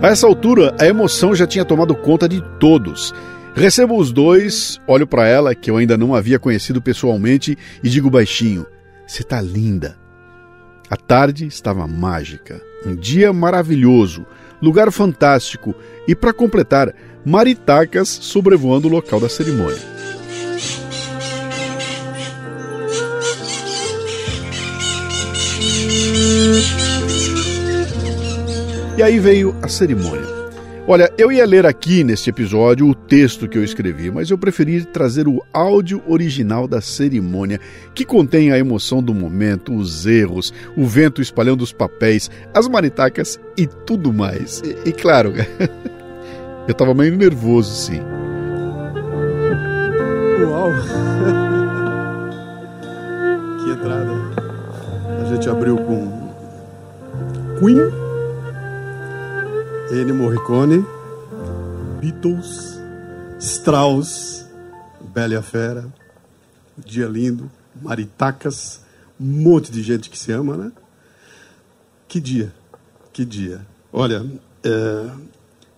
A 0.06 0.10
essa 0.10 0.28
altura, 0.28 0.76
a 0.80 0.86
emoção 0.86 1.34
já 1.34 1.48
tinha 1.48 1.66
tomado 1.66 1.96
conta 1.96 2.30
de 2.30 2.40
todos. 2.60 3.12
Recebo 3.56 3.98
os 3.98 4.12
dois, 4.12 4.80
olho 4.86 5.08
para 5.08 5.28
ela, 5.28 5.56
que 5.56 5.72
eu 5.72 5.78
ainda 5.78 5.98
não 5.98 6.14
havia 6.14 6.38
conhecido 6.38 6.80
pessoalmente, 6.80 7.58
e 7.84 7.90
digo 7.90 8.08
baixinho: 8.08 8.68
Você 9.08 9.24
tá 9.24 9.42
linda. 9.42 9.98
A 10.92 10.96
tarde 10.96 11.48
estava 11.48 11.88
mágica. 11.88 12.62
Um 12.86 12.96
dia 12.96 13.34
maravilhoso. 13.34 14.28
lugar 14.62 14.92
fantástico 14.92 15.74
e, 16.08 16.14
para 16.14 16.32
completar, 16.32 16.94
maritacas 17.26 18.08
sobrevoando 18.08 18.88
o 18.88 18.92
local 18.92 19.20
da 19.20 19.28
cerimônia. 19.28 19.96
E 28.98 29.04
aí 29.04 29.20
veio 29.20 29.56
a 29.62 29.68
cerimônia. 29.68 30.46
Olha, 30.88 31.12
eu 31.18 31.32
ia 31.32 31.46
ler 31.46 31.66
aqui 31.66 32.04
neste 32.04 32.30
episódio 32.30 32.88
o 32.88 32.96
texto 32.96 33.48
que 33.48 33.58
eu 33.58 33.64
escrevi, 33.64 34.12
mas 34.12 34.30
eu 34.30 34.38
preferi 34.38 34.86
trazer 34.86 35.28
o 35.28 35.44
áudio 35.52 36.02
original 36.08 36.68
da 36.68 36.80
cerimônia, 36.80 37.60
que 37.94 38.06
contém 38.06 38.52
a 38.52 38.58
emoção 38.58 39.02
do 39.02 39.14
momento, 39.14 39.76
os 39.76 40.06
erros, 40.06 40.54
o 40.78 40.86
vento 40.86 41.22
espalhando 41.22 41.62
os 41.62 41.74
papéis, 41.74 42.30
as 42.54 42.68
maritacas 42.68 43.40
e 43.58 43.68
tudo 43.68 44.14
mais. 44.14 44.62
E, 44.64 44.90
e 44.90 44.94
claro, 44.94 45.34
eu 46.68 46.74
tava 46.74 46.94
meio 46.94 47.18
nervoso, 47.18 47.76
sim. 47.76 48.00
Uau! 50.42 50.72
que 53.66 53.72
entrada! 53.72 54.14
A 55.22 55.26
gente 55.34 55.50
abriu 55.50 55.78
com 55.78 56.30
Queen. 57.60 58.05
Ennio 59.92 60.16
Morricone, 60.16 60.84
Beatles, 62.02 62.80
Strauss, 63.40 64.44
Bela 65.14 65.44
Fera, 65.44 65.94
Dia 66.76 67.06
Lindo, 67.06 67.52
Maritacas, 67.80 68.82
um 69.20 69.26
monte 69.26 69.72
de 69.72 69.84
gente 69.84 70.10
que 70.10 70.18
se 70.18 70.32
ama, 70.32 70.58
né? 70.58 70.72
Que 72.08 72.20
dia, 72.20 72.52
que 73.14 73.24
dia. 73.24 73.62
Olha, 73.94 74.26
é... 74.64 75.12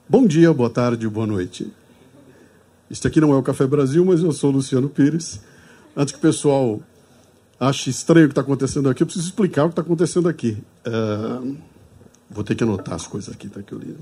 bom 0.07 0.25
dia, 0.25 0.53
boa 0.53 0.69
tarde, 0.69 1.05
boa 1.09 1.27
noite. 1.27 1.69
Isso 2.89 3.05
aqui 3.05 3.19
não 3.19 3.33
é 3.33 3.35
o 3.35 3.43
Café 3.43 3.67
Brasil, 3.67 4.05
mas 4.05 4.23
eu 4.23 4.31
sou 4.31 4.51
o 4.51 4.53
Luciano 4.53 4.87
Pires. 4.87 5.41
Antes 5.95 6.13
que 6.13 6.19
o 6.19 6.21
pessoal 6.21 6.79
ache 7.59 7.89
estranho 7.89 8.27
o 8.27 8.29
que 8.29 8.31
está 8.31 8.41
acontecendo 8.41 8.89
aqui, 8.89 9.03
eu 9.03 9.07
preciso 9.07 9.27
explicar 9.27 9.65
o 9.65 9.67
que 9.67 9.73
está 9.73 9.81
acontecendo 9.81 10.29
aqui. 10.29 10.57
É... 10.85 11.76
Vou 12.29 12.43
ter 12.43 12.55
que 12.55 12.63
anotar 12.63 12.95
as 12.95 13.07
coisas 13.07 13.33
aqui, 13.33 13.49
tá 13.49 13.61
que 13.61 13.73
eu 13.73 13.79
li. 13.79 13.95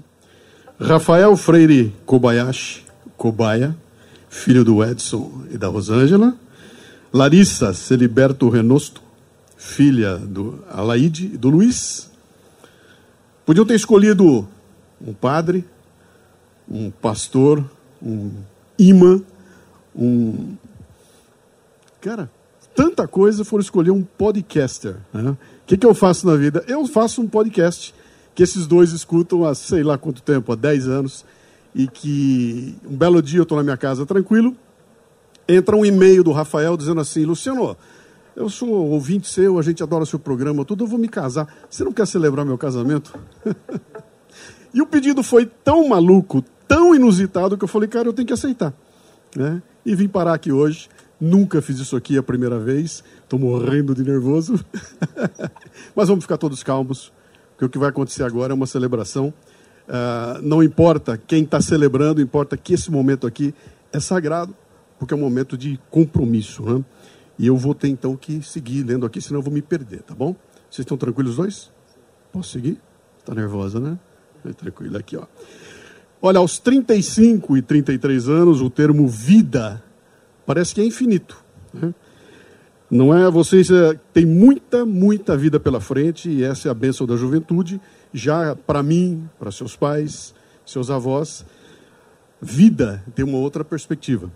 Rafael 0.79 1.35
Freire 1.37 1.93
Kobayashi, 2.05 2.83
Kobaya, 3.15 3.75
filho 4.29 4.63
do 4.65 4.83
Edson 4.83 5.43
e 5.51 5.57
da 5.57 5.67
Rosângela. 5.67 6.35
Larissa 7.13 7.73
Celiberto 7.73 8.49
Renosto, 8.49 9.01
filha 9.55 10.17
do 10.17 10.61
Alaide 10.69 11.31
e 11.33 11.37
do 11.37 11.49
Luiz. 11.49 12.09
Podiam 13.45 13.65
ter 13.65 13.75
escolhido 13.75 14.47
um 14.99 15.13
padre, 15.13 15.63
um 16.69 16.91
pastor, 16.91 17.63
um 18.01 18.31
imã, 18.77 19.21
um. 19.95 20.55
Cara, 22.01 22.29
tanta 22.75 23.07
coisa, 23.07 23.45
foram 23.45 23.61
escolher 23.61 23.91
um 23.91 24.03
podcaster. 24.03 24.97
Né? 25.13 25.29
O 25.29 25.37
que, 25.65 25.77
que 25.77 25.85
eu 25.85 25.93
faço 25.93 26.27
na 26.27 26.35
vida? 26.35 26.65
Eu 26.67 26.85
faço 26.85 27.21
um 27.21 27.27
podcast 27.27 27.93
que 28.35 28.43
esses 28.43 28.67
dois 28.67 28.91
escutam 28.91 29.45
há 29.45 29.55
sei 29.55 29.81
lá 29.81 29.97
quanto 29.97 30.21
tempo, 30.21 30.51
há 30.51 30.55
10 30.55 30.87
anos, 30.89 31.25
e 31.73 31.87
que 31.87 32.75
um 32.85 32.95
belo 32.95 33.21
dia 33.21 33.39
eu 33.39 33.43
estou 33.43 33.57
na 33.57 33.63
minha 33.63 33.77
casa 33.77 34.05
tranquilo, 34.05 34.53
entra 35.47 35.75
um 35.75 35.85
e-mail 35.85 36.21
do 36.21 36.33
Rafael 36.33 36.75
dizendo 36.75 36.99
assim, 36.99 37.23
Luciano, 37.23 37.77
eu 38.35 38.49
sou 38.49 38.69
ouvinte 38.69 39.29
seu, 39.29 39.57
a 39.57 39.61
gente 39.61 39.81
adora 39.81 40.05
seu 40.05 40.19
programa, 40.19 40.65
tudo, 40.65 40.83
eu 40.83 40.87
vou 40.87 40.99
me 40.99 41.07
casar. 41.07 41.47
Você 41.69 41.85
não 41.85 41.93
quer 41.93 42.05
celebrar 42.05 42.45
meu 42.45 42.57
casamento? 42.57 43.17
e 44.73 44.81
o 44.81 44.85
pedido 44.85 45.23
foi 45.23 45.45
tão 45.45 45.87
maluco, 45.87 46.43
tão 46.67 46.93
inusitado, 46.93 47.57
que 47.57 47.63
eu 47.63 47.69
falei, 47.69 47.87
cara, 47.87 48.09
eu 48.09 48.13
tenho 48.13 48.27
que 48.27 48.33
aceitar. 48.33 48.73
Né? 49.33 49.61
E 49.85 49.95
vim 49.95 50.09
parar 50.09 50.33
aqui 50.33 50.51
hoje. 50.51 50.89
Nunca 51.19 51.61
fiz 51.61 51.79
isso 51.79 51.95
aqui 51.95 52.17
a 52.17 52.23
primeira 52.23 52.59
vez. 52.59 53.01
Estou 53.23 53.39
morrendo 53.39 53.95
de 53.95 54.03
nervoso. 54.03 54.59
Mas 55.95 56.09
vamos 56.09 56.25
ficar 56.25 56.37
todos 56.37 56.61
calmos 56.61 57.13
porque 57.55 57.65
o 57.65 57.69
que 57.69 57.77
vai 57.77 57.89
acontecer 57.89 58.23
agora 58.23 58.51
é 58.51 58.55
uma 58.55 58.67
celebração. 58.67 59.33
Uh, 59.87 60.41
não 60.41 60.61
importa 60.61 61.17
quem 61.17 61.43
está 61.43 61.61
celebrando, 61.61 62.21
importa 62.21 62.57
que 62.57 62.73
esse 62.73 62.91
momento 62.91 63.25
aqui 63.25 63.55
é 63.93 63.99
sagrado, 63.99 64.53
porque 64.99 65.13
é 65.13 65.17
um 65.17 65.21
momento 65.21 65.57
de 65.57 65.79
compromisso. 65.89 66.63
Né? 66.63 66.83
E 67.39 67.47
eu 67.47 67.55
vou 67.55 67.73
ter 67.73 67.87
então 67.87 68.15
que 68.17 68.41
seguir 68.41 68.83
lendo 68.83 69.05
aqui, 69.05 69.21
senão 69.21 69.39
eu 69.39 69.43
vou 69.43 69.53
me 69.53 69.61
perder, 69.61 70.01
tá 70.01 70.13
bom? 70.13 70.35
Vocês 70.69 70.83
estão 70.83 70.97
tranquilos 70.97 71.37
dois? 71.37 71.71
Posso 72.31 72.49
seguir? 72.49 72.77
Está 73.19 73.33
nervosa, 73.33 73.79
né? 73.79 73.97
É 74.43 74.51
tranquilo, 74.51 74.97
aqui, 74.97 75.15
ó. 75.15 75.25
Olha, 76.21 76.39
aos 76.39 76.59
35 76.59 77.55
e 77.55 77.61
33 77.61 78.27
anos, 78.27 78.61
o 78.61 78.69
termo 78.69 79.07
vida 79.07 79.81
parece 80.45 80.75
que 80.75 80.81
é 80.81 80.85
infinito. 80.85 81.43
Né? 81.73 81.93
Não 82.95 83.13
é? 83.13 83.29
Vocês 83.29 83.69
é, 83.69 83.99
têm 84.13 84.25
muita, 84.25 84.85
muita 84.85 85.35
vida 85.35 85.59
pela 85.59 85.81
frente 85.81 86.29
e 86.29 86.45
essa 86.45 86.69
é 86.69 86.71
a 86.71 86.73
bênção 86.73 87.05
da 87.05 87.17
juventude. 87.17 87.81
Já 88.13 88.55
para 88.55 88.81
mim, 88.81 89.29
para 89.37 89.51
seus 89.51 89.75
pais, 89.75 90.33
seus 90.65 90.89
avós, 90.89 91.45
vida 92.41 93.03
tem 93.13 93.25
uma 93.25 93.37
outra 93.37 93.65
perspectiva. 93.65 94.31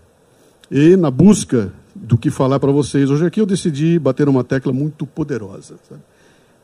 E 0.70 0.94
na 0.94 1.10
busca 1.10 1.72
do 1.94 2.18
que 2.18 2.30
falar 2.30 2.60
para 2.60 2.70
vocês 2.70 3.10
hoje 3.10 3.24
aqui, 3.24 3.40
eu 3.40 3.46
decidi 3.46 3.98
bater 3.98 4.28
uma 4.28 4.44
tecla 4.44 4.74
muito 4.74 5.06
poderosa. 5.06 5.76
Sabe? 5.88 6.02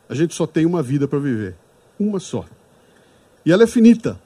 A 0.07 0.13
gente 0.13 0.35
só 0.35 0.45
tem 0.45 0.67
uma 0.67 0.83
vida 0.83 1.07
para 1.07 1.17
viver, 1.17 1.55
uma 1.99 2.19
só. 2.19 2.45
E 3.43 3.51
ela 3.51 3.63
é 3.63 3.67
finita. 3.67 4.19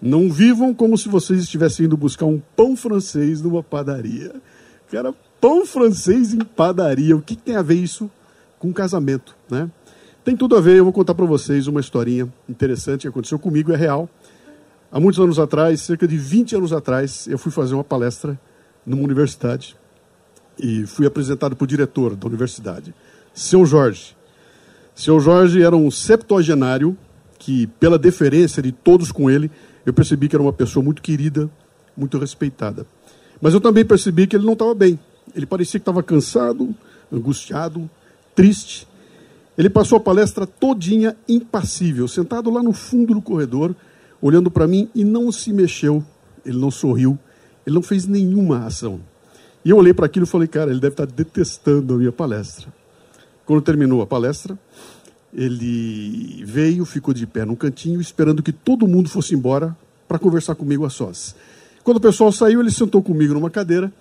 Não 0.00 0.32
vivam 0.32 0.72
como 0.72 0.96
se 0.96 1.10
vocês 1.10 1.42
estivessem 1.42 1.84
indo 1.84 1.96
buscar 1.96 2.24
um 2.24 2.40
pão 2.56 2.74
francês 2.74 3.42
numa 3.42 3.62
padaria. 3.62 4.32
Cara, 4.90 5.14
pão 5.42 5.66
francês 5.66 6.32
em 6.32 6.38
padaria. 6.38 7.16
O 7.16 7.20
que, 7.20 7.34
tem 7.34 7.56
a 7.56 7.62
ver 7.62 7.74
isso 7.74 8.08
com 8.60 8.72
casamento, 8.72 9.36
né? 9.50 9.68
Tem 10.24 10.36
tudo 10.36 10.56
a 10.56 10.60
ver, 10.60 10.76
eu 10.76 10.84
vou 10.84 10.92
contar 10.92 11.16
para 11.16 11.26
vocês 11.26 11.66
uma 11.66 11.80
historinha 11.80 12.32
interessante 12.48 13.00
que 13.00 13.08
aconteceu 13.08 13.40
comigo, 13.40 13.72
é 13.72 13.76
real. 13.76 14.08
Há 14.92 15.00
muitos 15.00 15.18
anos 15.18 15.40
atrás, 15.40 15.80
cerca 15.80 16.06
de 16.06 16.16
20 16.16 16.54
anos 16.54 16.72
atrás, 16.72 17.26
eu 17.26 17.36
fui 17.36 17.50
fazer 17.50 17.74
uma 17.74 17.82
palestra 17.82 18.38
numa 18.86 19.02
universidade 19.02 19.76
e 20.56 20.86
fui 20.86 21.06
apresentado 21.06 21.56
para 21.56 21.64
o 21.64 21.66
diretor 21.66 22.14
da 22.14 22.28
universidade, 22.28 22.94
seu 23.34 23.66
Jorge. 23.66 24.16
Seu 24.94 25.18
Jorge 25.18 25.60
era 25.60 25.74
um 25.74 25.90
septuagenário 25.90 26.96
que, 27.36 27.66
pela 27.80 27.98
deferência 27.98 28.62
de 28.62 28.70
todos 28.70 29.10
com 29.10 29.28
ele, 29.28 29.50
eu 29.84 29.92
percebi 29.92 30.28
que 30.28 30.36
era 30.36 30.42
uma 30.42 30.52
pessoa 30.52 30.84
muito 30.84 31.02
querida, 31.02 31.50
muito 31.96 32.16
respeitada. 32.16 32.86
Mas 33.40 33.54
eu 33.54 33.60
também 33.60 33.84
percebi 33.84 34.28
que 34.28 34.36
ele 34.36 34.46
não 34.46 34.52
estava 34.52 34.72
bem. 34.72 35.00
Ele 35.34 35.46
parecia 35.46 35.78
que 35.78 35.82
estava 35.82 36.02
cansado, 36.02 36.74
angustiado, 37.12 37.88
triste. 38.34 38.86
Ele 39.56 39.68
passou 39.68 39.98
a 39.98 40.00
palestra 40.00 40.46
todinha 40.46 41.16
impassível, 41.28 42.08
sentado 42.08 42.50
lá 42.50 42.62
no 42.62 42.72
fundo 42.72 43.14
do 43.14 43.22
corredor, 43.22 43.74
olhando 44.20 44.50
para 44.50 44.66
mim 44.66 44.88
e 44.94 45.04
não 45.04 45.30
se 45.30 45.52
mexeu. 45.52 46.04
Ele 46.44 46.58
não 46.58 46.70
sorriu, 46.70 47.18
ele 47.66 47.74
não 47.74 47.82
fez 47.82 48.06
nenhuma 48.06 48.66
ação. 48.66 49.00
E 49.64 49.70
eu 49.70 49.76
olhei 49.76 49.94
para 49.94 50.06
aquilo 50.06 50.24
e 50.24 50.28
falei, 50.28 50.48
cara, 50.48 50.70
ele 50.70 50.80
deve 50.80 50.94
estar 50.94 51.06
tá 51.06 51.12
detestando 51.14 51.94
a 51.94 51.96
minha 51.96 52.12
palestra. 52.12 52.72
Quando 53.46 53.62
terminou 53.62 54.02
a 54.02 54.06
palestra, 54.06 54.58
ele 55.32 56.42
veio, 56.44 56.84
ficou 56.84 57.14
de 57.14 57.26
pé 57.26 57.44
num 57.44 57.54
cantinho, 57.54 58.00
esperando 58.00 58.42
que 58.42 58.52
todo 58.52 58.88
mundo 58.88 59.08
fosse 59.08 59.34
embora 59.34 59.76
para 60.08 60.18
conversar 60.18 60.54
comigo 60.54 60.84
a 60.84 60.90
sós. 60.90 61.34
Quando 61.84 61.96
o 61.98 62.00
pessoal 62.00 62.30
saiu, 62.32 62.60
ele 62.60 62.70
sentou 62.70 63.02
comigo 63.02 63.34
numa 63.34 63.50
cadeira 63.50 63.92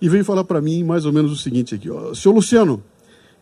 e 0.00 0.08
veio 0.08 0.24
falar 0.24 0.44
para 0.44 0.60
mim 0.60 0.82
mais 0.84 1.06
ou 1.06 1.12
menos 1.12 1.32
o 1.32 1.36
seguinte 1.36 1.74
aqui, 1.74 1.90
ó, 1.90 2.14
Senhor 2.14 2.34
Luciano, 2.34 2.82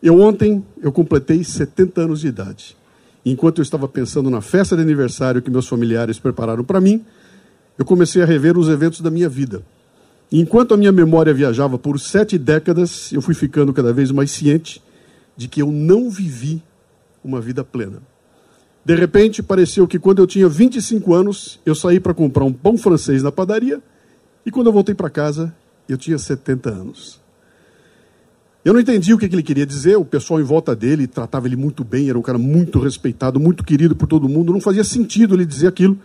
eu 0.02 0.20
ontem 0.20 0.64
eu 0.82 0.90
completei 0.90 1.44
70 1.44 2.00
anos 2.02 2.20
de 2.20 2.28
idade. 2.28 2.76
Enquanto 3.24 3.58
eu 3.58 3.62
estava 3.62 3.86
pensando 3.86 4.28
na 4.28 4.40
festa 4.40 4.74
de 4.74 4.82
aniversário 4.82 5.40
que 5.40 5.50
meus 5.50 5.68
familiares 5.68 6.18
prepararam 6.18 6.64
para 6.64 6.80
mim, 6.80 7.04
eu 7.78 7.84
comecei 7.84 8.22
a 8.22 8.26
rever 8.26 8.58
os 8.58 8.68
eventos 8.68 9.00
da 9.00 9.10
minha 9.10 9.28
vida. 9.28 9.62
enquanto 10.30 10.72
a 10.72 10.76
minha 10.76 10.92
memória 10.92 11.34
viajava 11.34 11.78
por 11.78 12.00
sete 12.00 12.38
décadas, 12.38 13.12
eu 13.12 13.20
fui 13.20 13.34
ficando 13.34 13.72
cada 13.72 13.92
vez 13.92 14.10
mais 14.10 14.30
ciente 14.30 14.82
de 15.36 15.46
que 15.46 15.60
eu 15.60 15.70
não 15.70 16.10
vivi 16.10 16.62
uma 17.22 17.40
vida 17.40 17.62
plena. 17.62 18.00
De 18.84 18.94
repente, 18.96 19.42
pareceu 19.42 19.86
que 19.86 19.98
quando 19.98 20.20
eu 20.20 20.26
tinha 20.26 20.48
25 20.48 21.14
anos, 21.14 21.60
eu 21.64 21.74
saí 21.74 22.00
para 22.00 22.14
comprar 22.14 22.44
um 22.44 22.52
pão 22.52 22.76
francês 22.76 23.22
na 23.22 23.30
padaria, 23.30 23.80
e 24.44 24.50
quando 24.50 24.66
eu 24.66 24.72
voltei 24.72 24.94
para 24.94 25.08
casa, 25.08 25.54
eu 25.92 25.98
tinha 25.98 26.18
70 26.18 26.70
anos. 26.70 27.20
Eu 28.64 28.72
não 28.72 28.80
entendi 28.80 29.12
o 29.12 29.18
que 29.18 29.24
ele 29.24 29.42
queria 29.42 29.66
dizer, 29.66 29.96
o 29.96 30.04
pessoal 30.04 30.40
em 30.40 30.44
volta 30.44 30.74
dele 30.76 31.08
tratava 31.08 31.48
ele 31.48 31.56
muito 31.56 31.82
bem, 31.82 32.08
era 32.08 32.18
um 32.18 32.22
cara 32.22 32.38
muito 32.38 32.78
respeitado, 32.78 33.40
muito 33.40 33.64
querido 33.64 33.96
por 33.96 34.06
todo 34.06 34.28
mundo, 34.28 34.52
não 34.52 34.60
fazia 34.60 34.84
sentido 34.84 35.34
ele 35.34 35.44
dizer 35.44 35.66
aquilo. 35.66 35.98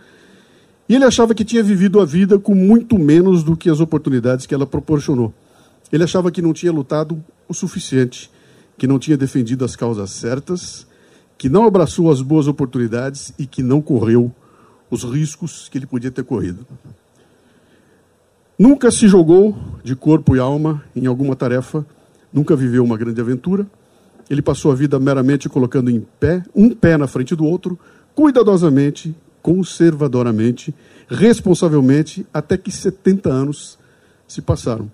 E 0.88 0.94
ele 0.94 1.04
achava 1.04 1.34
que 1.34 1.44
tinha 1.44 1.62
vivido 1.62 2.00
a 2.00 2.04
vida 2.04 2.38
com 2.38 2.54
muito 2.54 2.98
menos 2.98 3.44
do 3.44 3.56
que 3.56 3.70
as 3.70 3.78
oportunidades 3.78 4.44
que 4.44 4.54
ela 4.54 4.66
proporcionou. 4.66 5.32
Ele 5.92 6.02
achava 6.02 6.32
que 6.32 6.42
não 6.42 6.52
tinha 6.52 6.72
lutado 6.72 7.22
o 7.48 7.54
suficiente, 7.54 8.28
que 8.76 8.86
não 8.86 8.98
tinha 8.98 9.16
defendido 9.16 9.64
as 9.64 9.76
causas 9.76 10.10
certas, 10.10 10.86
que 11.36 11.48
não 11.48 11.64
abraçou 11.64 12.10
as 12.10 12.20
boas 12.20 12.48
oportunidades 12.48 13.32
e 13.38 13.46
que 13.46 13.62
não 13.62 13.80
correu 13.80 14.34
os 14.90 15.04
riscos 15.04 15.68
que 15.68 15.78
ele 15.78 15.86
podia 15.86 16.10
ter 16.10 16.24
corrido. 16.24 16.66
Nunca 18.58 18.90
se 18.90 19.06
jogou 19.06 19.56
de 19.84 19.94
corpo 19.94 20.34
e 20.34 20.40
alma 20.40 20.82
em 20.96 21.06
alguma 21.06 21.36
tarefa, 21.36 21.86
nunca 22.32 22.56
viveu 22.56 22.82
uma 22.82 22.96
grande 22.96 23.20
aventura. 23.20 23.64
Ele 24.28 24.42
passou 24.42 24.72
a 24.72 24.74
vida 24.74 24.98
meramente 24.98 25.48
colocando 25.48 25.88
em 25.88 26.04
pé, 26.18 26.42
um 26.52 26.68
pé 26.70 26.96
na 26.96 27.06
frente 27.06 27.36
do 27.36 27.44
outro, 27.44 27.78
cuidadosamente, 28.16 29.14
conservadoramente, 29.40 30.74
responsavelmente, 31.08 32.26
até 32.34 32.56
que 32.56 32.72
70 32.72 33.30
anos 33.30 33.78
se 34.26 34.42
passaram. 34.42 34.90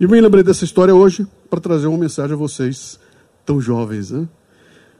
E 0.00 0.06
me 0.06 0.18
lembrei 0.18 0.42
dessa 0.42 0.64
história 0.64 0.94
hoje 0.94 1.26
para 1.50 1.60
trazer 1.60 1.86
uma 1.86 1.98
mensagem 1.98 2.32
a 2.32 2.38
vocês, 2.38 2.98
tão 3.44 3.60
jovens. 3.60 4.10
Né? 4.10 4.26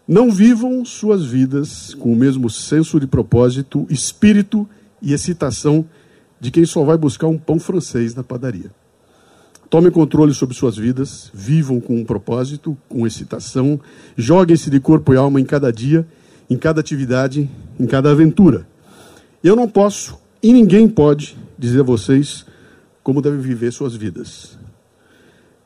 Não 0.06 0.30
vivam 0.30 0.84
suas 0.84 1.24
vidas 1.24 1.94
com 1.94 2.12
o 2.12 2.16
mesmo 2.16 2.50
senso 2.50 3.00
de 3.00 3.06
propósito, 3.06 3.86
espírito 3.88 4.68
e 5.00 5.14
excitação 5.14 5.86
de 6.40 6.50
quem 6.50 6.64
só 6.64 6.84
vai 6.84 6.96
buscar 6.96 7.26
um 7.26 7.38
pão 7.38 7.58
francês 7.58 8.14
na 8.14 8.22
padaria. 8.22 8.70
Tomem 9.70 9.90
controle 9.90 10.32
sobre 10.32 10.54
suas 10.54 10.76
vidas, 10.76 11.30
vivam 11.34 11.80
com 11.80 11.96
um 11.96 12.04
propósito, 12.04 12.76
com 12.88 13.06
excitação, 13.06 13.80
joguem-se 14.16 14.70
de 14.70 14.78
corpo 14.78 15.12
e 15.12 15.16
alma 15.16 15.40
em 15.40 15.44
cada 15.44 15.72
dia, 15.72 16.06
em 16.48 16.56
cada 16.56 16.80
atividade, 16.80 17.50
em 17.78 17.86
cada 17.86 18.10
aventura. 18.10 18.66
Eu 19.42 19.56
não 19.56 19.68
posso 19.68 20.18
e 20.42 20.52
ninguém 20.52 20.88
pode 20.88 21.36
dizer 21.58 21.80
a 21.80 21.84
vocês 21.84 22.44
como 23.02 23.20
devem 23.20 23.40
viver 23.40 23.72
suas 23.72 23.96
vidas. 23.96 24.58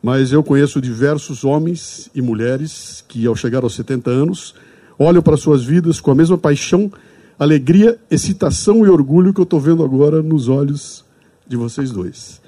Mas 0.02 0.32
eu 0.32 0.42
conheço 0.42 0.80
diversos 0.80 1.44
homens 1.44 2.08
e 2.14 2.22
mulheres 2.22 3.04
que, 3.06 3.26
ao 3.26 3.34
chegar 3.34 3.62
aos 3.62 3.74
70 3.74 4.10
anos, 4.10 4.54
olham 4.98 5.20
para 5.20 5.36
suas 5.36 5.64
vidas 5.64 6.00
com 6.00 6.10
a 6.10 6.14
mesma 6.14 6.38
paixão 6.38 6.90
alegria, 7.38 7.96
excitação 8.10 8.84
e 8.84 8.88
orgulho 8.88 9.32
que 9.32 9.40
eu 9.40 9.44
estou 9.44 9.60
vendo 9.60 9.84
agora 9.84 10.20
nos 10.20 10.48
olhos 10.48 11.04
de 11.46 11.56
vocês 11.56 11.92
dois. 11.92 12.42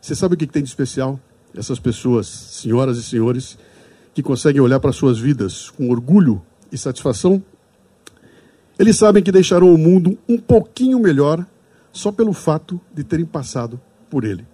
Você 0.00 0.14
sabe 0.14 0.34
o 0.34 0.38
que 0.38 0.46
tem 0.46 0.62
de 0.62 0.68
especial? 0.68 1.18
Essas 1.56 1.80
pessoas, 1.80 2.28
senhoras 2.28 2.98
e 2.98 3.02
senhores, 3.02 3.58
que 4.14 4.22
conseguem 4.22 4.60
olhar 4.60 4.78
para 4.78 4.92
suas 4.92 5.18
vidas 5.18 5.70
com 5.70 5.90
orgulho 5.90 6.40
e 6.70 6.78
satisfação, 6.78 7.42
eles 8.78 8.96
sabem 8.96 9.24
que 9.24 9.32
deixarão 9.32 9.74
o 9.74 9.78
mundo 9.78 10.16
um 10.28 10.38
pouquinho 10.38 11.00
melhor 11.00 11.44
só 11.92 12.12
pelo 12.12 12.32
fato 12.32 12.80
de 12.94 13.02
terem 13.02 13.26
passado 13.26 13.80
por 14.08 14.22
ele. 14.22 14.46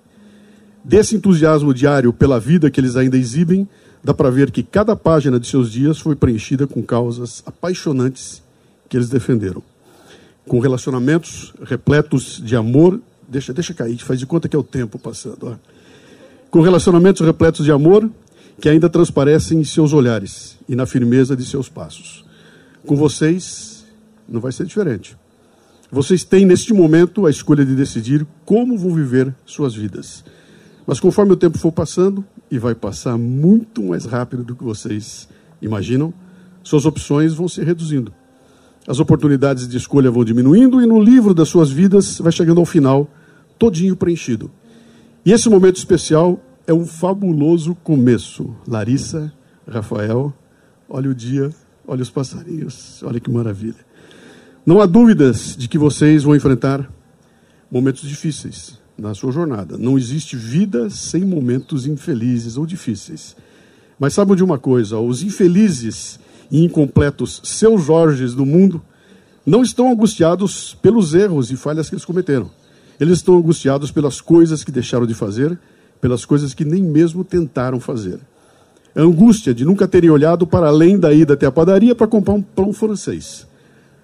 Desse 0.83 1.14
entusiasmo 1.14 1.75
diário 1.75 2.11
pela 2.11 2.40
vida 2.40 2.70
que 2.70 2.81
eles 2.81 2.97
ainda 2.97 3.18
exibem, 3.18 3.68
dá 4.03 4.14
para 4.14 4.31
ver 4.31 4.51
que 4.51 4.62
cada 4.62 4.97
página 4.97 5.38
de 5.38 5.47
seus 5.47 5.70
dias 5.70 5.99
foi 5.99 6.16
preenchida 6.16 6.66
com 6.66 6.83
causas 6.83 7.42
apaixonantes 7.44 8.42
que 8.88 8.97
eles 8.97 9.11
defenderam 9.11 9.62
com 10.46 10.59
relacionamentos 10.59 11.52
repletos 11.62 12.40
de 12.42 12.57
amor. 12.57 13.00
Deixa, 13.28 13.52
deixa 13.52 13.74
cair, 13.74 13.98
faz 13.98 14.18
de 14.18 14.26
conta 14.26 14.48
que 14.48 14.57
é 14.57 14.59
o 14.59 14.62
tempo 14.62 14.98
passando. 14.98 15.48
Ó. 15.48 15.54
Com 16.50 16.61
relacionamentos 16.61 17.24
repletos 17.26 17.64
de 17.64 17.72
amor 17.72 18.09
que 18.61 18.68
ainda 18.68 18.88
transparecem 18.88 19.59
em 19.59 19.64
seus 19.64 19.92
olhares 19.92 20.57
e 20.68 20.76
na 20.76 20.87
firmeza 20.87 21.37
de 21.37 21.44
seus 21.44 21.68
passos. 21.68 22.24
Com 22.87 22.94
vocês, 22.94 23.85
não 24.28 24.40
vai 24.40 24.52
ser 24.52 24.66
diferente. 24.66 25.16
Vocês 25.90 26.22
têm 26.22 26.44
neste 26.44 26.72
momento 26.72 27.26
a 27.26 27.30
escolha 27.30 27.64
de 27.64 27.74
decidir 27.74 28.26
como 28.44 28.76
vão 28.76 28.94
viver 28.94 29.35
suas 29.44 29.74
vidas. 29.74 30.24
Mas 30.87 31.00
conforme 31.00 31.33
o 31.33 31.37
tempo 31.37 31.59
for 31.59 31.72
passando, 31.72 32.24
e 32.50 32.59
vai 32.59 32.74
passar 32.74 33.16
muito 33.16 33.83
mais 33.83 34.04
rápido 34.04 34.44
do 34.44 34.54
que 34.54 34.62
vocês 34.62 35.28
imaginam, 35.61 36.12
suas 36.62 36.85
opções 36.85 37.33
vão 37.33 37.48
se 37.48 37.64
reduzindo 37.64 38.12
as 38.87 39.01
oportunidades 39.01 39.66
de 39.66 39.77
escolha 39.77 40.11
vão 40.11 40.25
diminuindo 40.25 40.81
e 40.81 40.87
no 40.87 41.01
livro 41.01 41.33
das 41.33 41.49
suas 41.49 41.70
vidas 41.70 42.18
vai 42.18 42.31
chegando 42.31 42.61
ao 42.61 42.66
final, 42.66 43.09
todinho 43.59 43.97
preenchido. 43.97 44.51
E 45.25 45.33
esse 45.33 45.49
momento 45.49 45.77
especial 45.77 46.38
é 46.66 46.75
um 46.75 46.87
fabuloso 46.87 47.75
começo. 47.77 48.55
Larissa, 48.66 49.33
Rafael, 49.66 50.33
olha 50.88 51.11
o 51.11 51.14
dia, 51.14 51.51
olha 51.87 52.03
os 52.03 52.11
passarinhos, 52.11 53.03
olha 53.03 53.18
que 53.18 53.31
maravilha. 53.31 53.85
Não 54.66 54.81
há 54.81 54.87
dúvidas 54.87 55.57
de 55.57 55.68
que 55.68 55.79
vocês 55.79 56.23
vão 56.23 56.37
enfrentar 56.37 56.90
momentos 57.70 58.09
difíceis 58.09 58.79
na 58.97 59.14
sua 59.14 59.33
jornada. 59.33 59.77
Não 59.77 59.99
existe 59.99 60.37
vida 60.37 60.88
sem 60.90 61.25
momentos 61.25 61.87
infelizes 61.87 62.57
ou 62.57 62.66
difíceis. 62.66 63.37
Mas 63.99 64.14
sabem 64.14 64.37
de 64.37 64.44
uma 64.44 64.59
coisa: 64.59 64.99
os 64.99 65.23
infelizes 65.23 66.18
e 66.54 66.64
incompletos 66.64 67.40
seus 67.42 67.82
Jorges 67.82 68.32
do 68.32 68.46
mundo 68.46 68.80
não 69.44 69.60
estão 69.60 69.90
angustiados 69.90 70.72
pelos 70.80 71.12
erros 71.12 71.50
e 71.50 71.56
falhas 71.56 71.88
que 71.88 71.96
eles 71.96 72.04
cometeram. 72.04 72.48
Eles 73.00 73.18
estão 73.18 73.36
angustiados 73.36 73.90
pelas 73.90 74.20
coisas 74.20 74.62
que 74.62 74.70
deixaram 74.70 75.04
de 75.04 75.14
fazer, 75.14 75.58
pelas 76.00 76.24
coisas 76.24 76.54
que 76.54 76.64
nem 76.64 76.80
mesmo 76.80 77.24
tentaram 77.24 77.80
fazer. 77.80 78.20
A 78.94 79.00
angústia 79.00 79.52
de 79.52 79.64
nunca 79.64 79.88
terem 79.88 80.10
olhado 80.10 80.46
para 80.46 80.68
além 80.68 80.96
da 80.96 81.12
ida 81.12 81.34
até 81.34 81.44
a 81.44 81.50
padaria 81.50 81.92
para 81.92 82.06
comprar 82.06 82.34
um 82.34 82.42
pão 82.42 82.72
francês. 82.72 83.48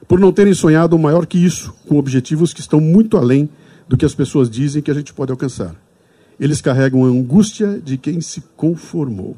Por 0.08 0.18
não 0.18 0.32
terem 0.32 0.52
sonhado 0.52 0.98
maior 0.98 1.26
que 1.26 1.38
isso, 1.38 1.72
com 1.86 1.98
objetivos 1.98 2.52
que 2.52 2.60
estão 2.60 2.80
muito 2.80 3.16
além 3.16 3.48
do 3.88 3.96
que 3.96 4.04
as 4.04 4.12
pessoas 4.12 4.50
dizem 4.50 4.82
que 4.82 4.90
a 4.90 4.94
gente 4.94 5.14
pode 5.14 5.30
alcançar. 5.30 5.72
Eles 6.40 6.60
carregam 6.60 7.04
a 7.04 7.08
angústia 7.08 7.80
de 7.80 7.96
quem 7.96 8.20
se 8.20 8.42
conformou. 8.56 9.36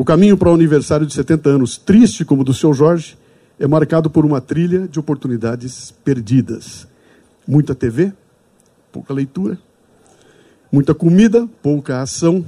O 0.00 0.04
caminho 0.04 0.34
para 0.34 0.48
o 0.48 0.54
aniversário 0.54 1.04
de 1.04 1.12
70 1.12 1.50
anos, 1.50 1.76
triste 1.76 2.24
como 2.24 2.40
o 2.40 2.44
do 2.44 2.54
seu 2.54 2.72
Jorge, 2.72 3.18
é 3.58 3.66
marcado 3.66 4.08
por 4.08 4.24
uma 4.24 4.40
trilha 4.40 4.88
de 4.88 4.98
oportunidades 4.98 5.90
perdidas. 5.90 6.88
Muita 7.46 7.74
TV, 7.74 8.10
pouca 8.90 9.12
leitura, 9.12 9.58
muita 10.72 10.94
comida, 10.94 11.46
pouca 11.62 12.00
ação, 12.00 12.42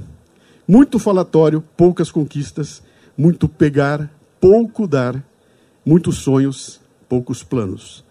muito 0.67 0.97
falatório, 0.97 1.63
poucas 1.77 2.09
conquistas, 2.09 2.81
muito 3.15 3.47
pegar, 3.47 4.09
pouco 4.41 4.87
dar, 4.87 5.23
muitos 5.85 6.17
sonhos, 6.17 6.81
poucos 7.07 7.43
planos. 7.43 8.03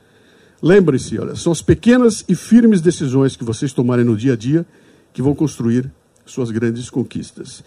Lembre-se, 0.63 1.19
olha, 1.19 1.35
são 1.35 1.51
as 1.51 1.61
pequenas 1.61 2.25
e 2.29 2.37
firmes 2.37 2.81
decisões 2.81 3.35
que 3.35 3.43
vocês 3.43 3.73
tomarem 3.73 4.05
no 4.05 4.17
dia 4.17 4.35
a 4.35 4.37
dia 4.37 4.65
que 5.13 5.21
vão 5.21 5.35
construir 5.35 5.91
suas 6.25 6.53
grandes 6.53 6.89
conquistas. 6.89 7.65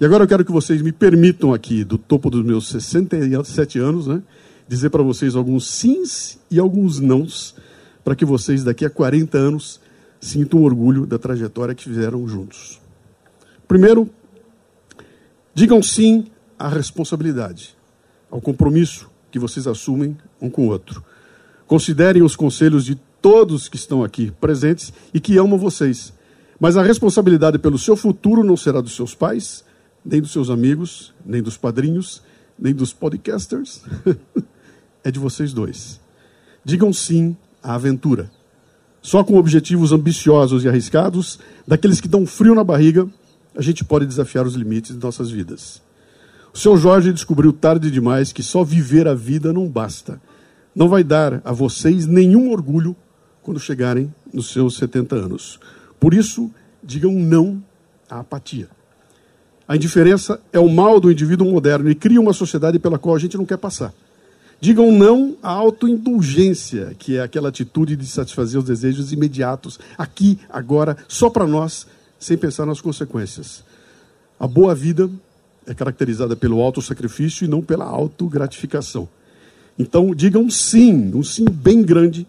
E 0.00 0.04
agora 0.04 0.24
eu 0.24 0.28
quero 0.28 0.44
que 0.44 0.50
vocês 0.50 0.82
me 0.82 0.90
permitam 0.90 1.54
aqui, 1.54 1.84
do 1.84 1.96
topo 1.96 2.28
dos 2.28 2.44
meus 2.44 2.68
67 2.68 3.78
anos, 3.78 4.08
né, 4.08 4.22
dizer 4.66 4.90
para 4.90 5.02
vocês 5.02 5.36
alguns 5.36 5.68
sims 5.68 6.38
e 6.50 6.58
alguns 6.58 6.98
nãos, 6.98 7.54
para 8.02 8.16
que 8.16 8.24
vocês 8.24 8.64
daqui 8.64 8.84
a 8.84 8.90
40 8.90 9.38
anos 9.38 9.80
sintam 10.20 10.62
orgulho 10.62 11.06
da 11.06 11.18
trajetória 11.18 11.74
que 11.74 11.84
fizeram 11.84 12.26
juntos. 12.26 12.80
Primeiro, 13.68 14.10
digam 15.54 15.80
sim 15.82 16.26
à 16.58 16.68
responsabilidade, 16.68 17.76
ao 18.30 18.40
compromisso 18.40 19.08
que 19.30 19.38
vocês 19.38 19.66
assumem 19.66 20.16
um 20.40 20.50
com 20.50 20.66
o 20.66 20.70
outro. 20.70 21.04
Considerem 21.66 22.22
os 22.22 22.34
conselhos 22.34 22.84
de 22.84 22.96
todos 23.22 23.68
que 23.68 23.76
estão 23.76 24.02
aqui 24.02 24.32
presentes 24.40 24.92
e 25.12 25.20
que 25.20 25.38
amam 25.38 25.56
vocês. 25.56 26.12
Mas 26.58 26.76
a 26.76 26.82
responsabilidade 26.82 27.58
pelo 27.58 27.78
seu 27.78 27.96
futuro 27.96 28.42
não 28.42 28.56
será 28.56 28.80
dos 28.80 28.94
seus 28.94 29.14
pais, 29.14 29.64
nem 30.04 30.20
dos 30.20 30.32
seus 30.32 30.50
amigos, 30.50 31.14
nem 31.24 31.42
dos 31.42 31.56
padrinhos, 31.56 32.22
nem 32.58 32.74
dos 32.74 32.92
podcasters. 32.92 33.82
é 35.02 35.10
de 35.10 35.18
vocês 35.18 35.52
dois. 35.52 36.00
Digam 36.64 36.92
sim 36.92 37.36
à 37.62 37.74
aventura. 37.74 38.30
Só 39.00 39.22
com 39.22 39.36
objetivos 39.36 39.92
ambiciosos 39.92 40.64
e 40.64 40.68
arriscados, 40.68 41.38
daqueles 41.66 42.00
que 42.00 42.08
dão 42.08 42.26
frio 42.26 42.54
na 42.54 42.64
barriga, 42.64 43.08
a 43.54 43.62
gente 43.62 43.84
pode 43.84 44.06
desafiar 44.06 44.46
os 44.46 44.54
limites 44.54 44.94
de 44.94 45.02
nossas 45.02 45.30
vidas. 45.30 45.82
O 46.52 46.58
seu 46.58 46.76
Jorge 46.76 47.12
descobriu 47.12 47.52
tarde 47.52 47.90
demais 47.90 48.32
que 48.32 48.42
só 48.42 48.64
viver 48.64 49.08
a 49.08 49.14
vida 49.14 49.52
não 49.52 49.68
basta. 49.68 50.20
Não 50.74 50.88
vai 50.88 51.04
dar 51.04 51.40
a 51.44 51.52
vocês 51.52 52.06
nenhum 52.06 52.50
orgulho 52.50 52.96
quando 53.42 53.60
chegarem 53.60 54.12
nos 54.32 54.50
seus 54.50 54.76
70 54.76 55.16
anos. 55.16 55.60
Por 56.00 56.14
isso, 56.14 56.50
digam 56.82 57.12
não 57.12 57.62
à 58.08 58.20
apatia. 58.20 58.68
A 59.66 59.76
indiferença 59.76 60.40
é 60.52 60.58
o 60.58 60.68
mal 60.68 61.00
do 61.00 61.10
indivíduo 61.10 61.50
moderno 61.50 61.90
e 61.90 61.94
cria 61.94 62.20
uma 62.20 62.34
sociedade 62.34 62.78
pela 62.78 62.98
qual 62.98 63.16
a 63.16 63.18
gente 63.18 63.36
não 63.36 63.46
quer 63.46 63.56
passar. 63.56 63.94
Digam 64.60 64.92
não 64.92 65.36
à 65.42 65.50
autoindulgência, 65.50 66.94
que 66.98 67.16
é 67.16 67.22
aquela 67.22 67.48
atitude 67.48 67.96
de 67.96 68.06
satisfazer 68.06 68.58
os 68.58 68.66
desejos 68.66 69.12
imediatos, 69.12 69.78
aqui, 69.96 70.38
agora, 70.50 70.96
só 71.08 71.30
para 71.30 71.46
nós, 71.46 71.86
sem 72.18 72.36
pensar 72.36 72.66
nas 72.66 72.80
consequências. 72.80 73.64
A 74.38 74.46
boa 74.46 74.74
vida 74.74 75.10
é 75.66 75.74
caracterizada 75.74 76.36
pelo 76.36 76.60
autossacrifício 76.60 77.44
e 77.44 77.48
não 77.48 77.62
pela 77.62 77.86
autogratificação. 77.86 79.08
Então, 79.78 80.14
digam 80.14 80.48
sim, 80.50 81.10
um 81.14 81.22
sim 81.22 81.44
bem 81.44 81.82
grande, 81.82 82.26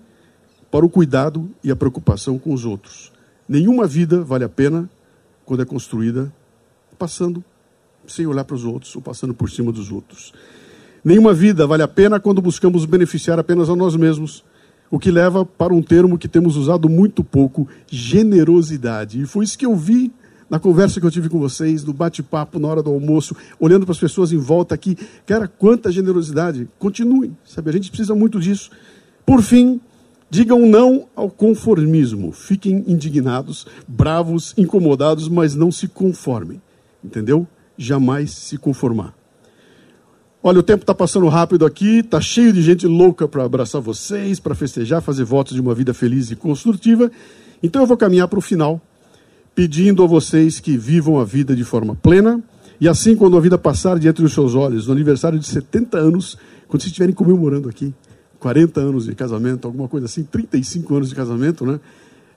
para 0.71 0.85
o 0.85 0.89
cuidado 0.89 1.49
e 1.63 1.71
a 1.71 1.75
preocupação 1.75 2.39
com 2.39 2.53
os 2.53 2.65
outros. 2.65 3.11
Nenhuma 3.47 3.87
vida 3.87 4.21
vale 4.21 4.43
a 4.43 4.49
pena 4.49 4.89
quando 5.45 5.61
é 5.61 5.65
construída 5.65 6.31
passando 6.95 7.43
sem 8.07 8.25
olhar 8.25 8.43
para 8.43 8.55
os 8.55 8.65
outros 8.65 8.95
ou 8.95 9.01
passando 9.01 9.33
por 9.33 9.49
cima 9.49 9.71
dos 9.71 9.91
outros. 9.91 10.33
Nenhuma 11.03 11.33
vida 11.33 11.67
vale 11.67 11.83
a 11.83 11.87
pena 11.87 12.19
quando 12.19 12.41
buscamos 12.41 12.85
beneficiar 12.85 13.37
apenas 13.37 13.69
a 13.69 13.75
nós 13.75 13.95
mesmos, 13.95 14.43
o 14.89 14.99
que 14.99 15.11
leva 15.11 15.45
para 15.45 15.73
um 15.73 15.81
termo 15.81 16.17
que 16.17 16.27
temos 16.27 16.55
usado 16.55 16.89
muito 16.89 17.23
pouco, 17.23 17.67
generosidade. 17.87 19.21
E 19.21 19.25
foi 19.25 19.45
isso 19.45 19.57
que 19.57 19.65
eu 19.65 19.75
vi 19.75 20.11
na 20.49 20.59
conversa 20.59 20.99
que 20.99 21.05
eu 21.05 21.11
tive 21.11 21.29
com 21.29 21.39
vocês, 21.39 21.83
no 21.83 21.93
bate-papo, 21.93 22.59
na 22.59 22.67
hora 22.67 22.83
do 22.83 22.91
almoço, 22.91 23.35
olhando 23.59 23.85
para 23.85 23.93
as 23.93 23.99
pessoas 23.99 24.31
em 24.31 24.37
volta 24.37 24.75
aqui. 24.75 24.97
Cara, 25.25 25.47
quanta 25.47 25.91
generosidade. 25.91 26.67
Continuem, 26.77 27.35
sabe? 27.43 27.69
A 27.69 27.73
gente 27.73 27.89
precisa 27.89 28.13
muito 28.13 28.39
disso. 28.39 28.69
Por 29.25 29.41
fim, 29.41 29.79
digam 30.29 30.65
não 30.65 31.07
ao 31.15 31.29
conformismo. 31.29 32.31
Fiquem 32.31 32.83
indignados, 32.87 33.65
bravos, 33.87 34.53
incomodados, 34.57 35.27
mas 35.27 35.55
não 35.55 35.71
se 35.71 35.87
conformem. 35.87 36.61
Entendeu? 37.05 37.47
Jamais 37.77 38.31
se 38.31 38.57
conformar. 38.57 39.13
Olha, 40.41 40.59
o 40.59 40.63
tempo 40.63 40.83
está 40.83 40.93
passando 40.93 41.27
rápido 41.27 41.65
aqui, 41.65 41.99
está 41.99 42.21
cheio 42.21 42.53
de 42.53 42.61
gente 42.61 42.85
louca 42.85 43.27
para 43.27 43.43
abraçar 43.43 43.81
vocês, 43.81 44.39
para 44.39 44.53
festejar, 44.53 45.01
fazer 45.01 45.23
votos 45.23 45.55
de 45.55 45.61
uma 45.61 45.73
vida 45.73 45.93
feliz 45.93 46.29
e 46.29 46.35
construtiva. 46.35 47.11
Então 47.63 47.81
eu 47.81 47.87
vou 47.87 47.97
caminhar 47.97 48.27
para 48.27 48.37
o 48.39 48.41
final 48.41 48.81
pedindo 49.55 50.03
a 50.03 50.07
vocês 50.07 50.59
que 50.59 50.77
vivam 50.77 51.19
a 51.19 51.23
vida 51.23 51.55
de 51.55 51.63
forma 51.63 51.95
plena. 51.95 52.43
E 52.79 52.87
assim, 52.87 53.15
quando 53.15 53.37
a 53.37 53.39
vida 53.39 53.57
passar 53.57 53.97
diante 53.97 54.21
dos 54.21 54.33
seus 54.33 54.53
olhos, 54.53 54.87
no 54.87 54.93
aniversário 54.93 55.39
de 55.39 55.47
70 55.47 55.97
anos, 55.97 56.37
quando 56.67 56.81
vocês 56.81 56.91
estiverem 56.91 57.15
comemorando 57.15 57.69
aqui, 57.69 57.93
40 58.39 58.81
anos 58.81 59.05
de 59.05 59.15
casamento, 59.15 59.65
alguma 59.65 59.87
coisa 59.87 60.05
assim, 60.05 60.23
35 60.23 60.95
anos 60.95 61.09
de 61.09 61.15
casamento, 61.15 61.65
né? 61.65 61.79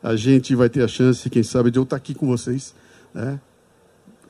A 0.03 0.15
gente 0.15 0.55
vai 0.55 0.69
ter 0.69 0.83
a 0.83 0.89
chance, 0.89 1.29
quem 1.29 1.43
sabe, 1.43 1.71
de 1.71 1.79
eu 1.79 1.83
estar 1.83 1.97
aqui 1.97 2.15
com 2.15 2.27
vocês. 2.27 2.73
Né? 3.13 3.39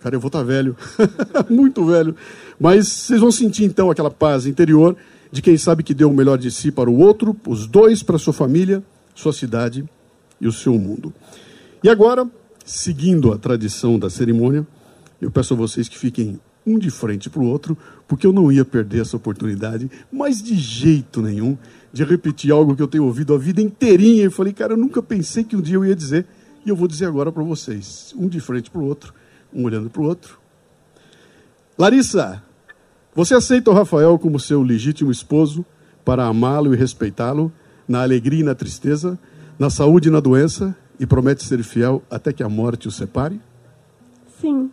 Cara, 0.00 0.14
eu 0.14 0.20
vou 0.20 0.28
estar 0.28 0.42
velho, 0.42 0.76
muito 1.50 1.84
velho. 1.84 2.14
Mas 2.58 2.88
vocês 2.88 3.20
vão 3.20 3.32
sentir 3.32 3.64
então 3.64 3.90
aquela 3.90 4.10
paz 4.10 4.46
interior 4.46 4.96
de 5.30 5.42
quem 5.42 5.56
sabe 5.56 5.82
que 5.82 5.94
deu 5.94 6.10
o 6.10 6.14
melhor 6.14 6.38
de 6.38 6.50
si 6.50 6.70
para 6.70 6.88
o 6.88 6.98
outro, 6.98 7.36
os 7.46 7.66
dois 7.66 8.02
para 8.02 8.18
sua 8.18 8.32
família, 8.32 8.82
sua 9.14 9.32
cidade 9.32 9.84
e 10.40 10.46
o 10.46 10.52
seu 10.52 10.78
mundo. 10.78 11.12
E 11.82 11.88
agora, 11.88 12.28
seguindo 12.64 13.32
a 13.32 13.38
tradição 13.38 13.98
da 13.98 14.08
cerimônia, 14.08 14.66
eu 15.20 15.30
peço 15.30 15.54
a 15.54 15.56
vocês 15.56 15.88
que 15.88 15.98
fiquem 15.98 16.40
um 16.66 16.78
de 16.78 16.90
frente 16.90 17.30
para 17.30 17.40
o 17.40 17.46
outro, 17.46 17.76
porque 18.06 18.26
eu 18.26 18.32
não 18.32 18.52
ia 18.52 18.64
perder 18.64 19.02
essa 19.02 19.16
oportunidade, 19.16 19.90
mas 20.12 20.42
de 20.42 20.54
jeito 20.54 21.22
nenhum, 21.22 21.56
de 21.92 22.04
repetir 22.04 22.52
algo 22.52 22.76
que 22.76 22.82
eu 22.82 22.88
tenho 22.88 23.04
ouvido 23.04 23.34
a 23.34 23.38
vida 23.38 23.60
inteirinha. 23.60 24.26
E 24.26 24.30
falei, 24.30 24.52
cara, 24.52 24.74
eu 24.74 24.76
nunca 24.76 25.02
pensei 25.02 25.44
que 25.44 25.56
um 25.56 25.60
dia 25.60 25.76
eu 25.76 25.84
ia 25.84 25.96
dizer, 25.96 26.26
e 26.64 26.68
eu 26.68 26.76
vou 26.76 26.86
dizer 26.86 27.06
agora 27.06 27.32
para 27.32 27.42
vocês, 27.42 28.14
um 28.16 28.28
de 28.28 28.40
frente 28.40 28.70
para 28.70 28.80
o 28.80 28.84
outro, 28.84 29.14
um 29.52 29.64
olhando 29.64 29.90
para 29.90 30.02
o 30.02 30.04
outro. 30.04 30.38
Larissa, 31.78 32.42
você 33.14 33.34
aceita 33.34 33.70
o 33.70 33.74
Rafael 33.74 34.18
como 34.18 34.38
seu 34.38 34.62
legítimo 34.62 35.10
esposo 35.10 35.64
para 36.04 36.26
amá-lo 36.26 36.74
e 36.74 36.76
respeitá-lo 36.76 37.52
na 37.86 38.02
alegria 38.02 38.40
e 38.40 38.44
na 38.44 38.54
tristeza, 38.54 39.18
na 39.58 39.70
saúde 39.70 40.08
e 40.08 40.12
na 40.12 40.20
doença, 40.20 40.76
e 41.00 41.06
promete 41.06 41.44
ser 41.44 41.62
fiel 41.62 42.02
até 42.10 42.32
que 42.32 42.42
a 42.42 42.48
morte 42.48 42.88
o 42.88 42.90
separe? 42.90 43.40
Sim. 44.40 44.70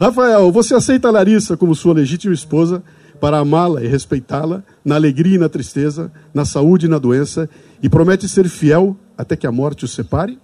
Rafael, 0.00 0.50
você 0.52 0.74
aceita 0.74 1.08
a 1.08 1.10
Larissa 1.10 1.56
como 1.56 1.74
sua 1.74 1.94
legítima 1.94 2.34
esposa 2.34 2.82
para 3.20 3.38
amá-la 3.38 3.82
e 3.82 3.86
respeitá-la 3.86 4.62
na 4.84 4.94
alegria 4.94 5.36
e 5.36 5.38
na 5.38 5.48
tristeza, 5.48 6.12
na 6.34 6.44
saúde 6.44 6.86
e 6.86 6.88
na 6.88 6.98
doença, 6.98 7.48
e 7.82 7.88
promete 7.88 8.28
ser 8.28 8.48
fiel 8.48 8.96
até 9.16 9.36
que 9.36 9.46
a 9.46 9.52
morte 9.52 9.84
o 9.84 9.88
separe? 9.88 10.38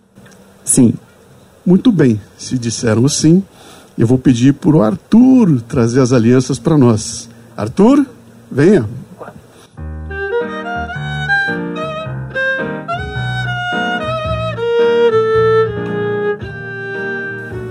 Sim. 0.64 0.94
Muito 1.64 1.92
bem, 1.92 2.20
se 2.36 2.58
disseram 2.58 3.08
sim, 3.08 3.42
eu 3.96 4.06
vou 4.06 4.18
pedir 4.18 4.54
para 4.54 4.76
o 4.76 4.82
Arthur 4.82 5.60
trazer 5.62 6.00
as 6.00 6.12
alianças 6.12 6.58
para 6.58 6.76
nós. 6.76 7.28
Arthur, 7.56 8.04
venha. 8.50 8.88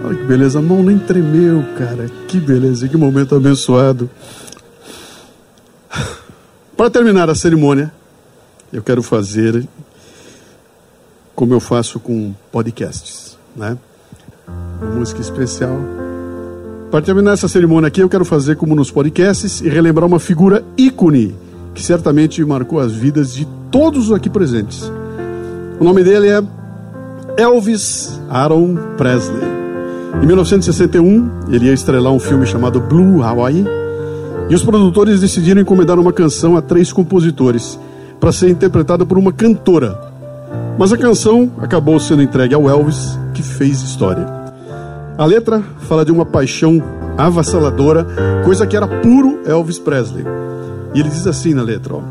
Olha 0.05 0.15
que 0.17 0.23
beleza, 0.23 0.59
a 0.59 0.61
mão 0.61 0.81
nem 0.81 0.97
tremeu, 0.97 1.65
cara. 1.77 2.09
Que 2.27 2.39
beleza, 2.39 2.87
que 2.87 2.95
momento 2.95 3.35
abençoado. 3.35 4.09
Para 6.77 6.89
terminar 6.89 7.29
a 7.29 7.35
cerimônia, 7.35 7.91
eu 8.71 8.81
quero 8.81 9.03
fazer 9.03 9.67
como 11.35 11.53
eu 11.53 11.59
faço 11.59 11.99
com 11.99 12.33
podcasts, 12.51 13.30
né? 13.55 13.77
Uma 14.81 14.95
música 14.95 15.21
especial. 15.21 15.77
Para 16.89 17.01
terminar 17.01 17.33
essa 17.33 17.47
cerimônia 17.47 17.87
aqui, 17.87 18.01
eu 18.01 18.09
quero 18.09 18.25
fazer 18.25 18.55
como 18.55 18.75
nos 18.75 18.91
podcasts 18.91 19.61
e 19.61 19.69
relembrar 19.69 20.05
uma 20.05 20.19
figura 20.19 20.63
ícone 20.77 21.35
que 21.73 21.81
certamente 21.81 22.43
marcou 22.43 22.79
as 22.79 22.91
vidas 22.91 23.33
de 23.33 23.47
todos 23.69 24.09
os 24.09 24.11
aqui 24.11 24.29
presentes. 24.29 24.91
O 25.79 25.83
nome 25.83 26.03
dele 26.03 26.27
é 26.27 26.43
Elvis 27.37 28.19
Aaron 28.29 28.75
Presley. 28.97 29.41
Em 30.21 30.25
1961, 30.25 31.29
ele 31.49 31.67
ia 31.67 31.73
estrelar 31.73 32.11
um 32.11 32.19
filme 32.19 32.45
chamado 32.45 32.81
Blue 32.81 33.23
Hawaii, 33.23 33.65
e 34.49 34.55
os 34.55 34.63
produtores 34.63 35.21
decidiram 35.21 35.61
encomendar 35.61 35.97
uma 35.97 36.11
canção 36.11 36.57
a 36.57 36.61
três 36.61 36.91
compositores 36.91 37.79
para 38.19 38.33
ser 38.33 38.49
interpretada 38.49 39.05
por 39.05 39.17
uma 39.17 39.31
cantora. 39.31 39.97
Mas 40.77 40.91
a 40.91 40.97
canção 40.97 41.49
acabou 41.59 41.97
sendo 42.01 42.21
entregue 42.21 42.53
ao 42.53 42.69
Elvis, 42.69 43.17
que 43.41 43.47
fez 43.47 43.81
história. 43.81 44.25
A 45.17 45.25
letra 45.25 45.61
fala 45.81 46.05
de 46.05 46.11
uma 46.11 46.25
paixão 46.25 46.81
avassaladora, 47.17 48.05
coisa 48.45 48.65
que 48.65 48.77
era 48.77 48.87
puro 48.87 49.39
Elvis 49.45 49.79
Presley. 49.79 50.25
E 50.93 50.99
ele 50.99 51.09
diz 51.09 51.25
assim 51.27 51.53
na 51.53 51.63
letra: 51.63 51.95
ó, 51.95 52.01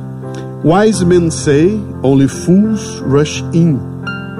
Wise 0.62 1.04
men 1.04 1.30
say 1.30 1.80
only 2.02 2.28
fools 2.28 3.02
rush 3.06 3.42
in, 3.52 3.78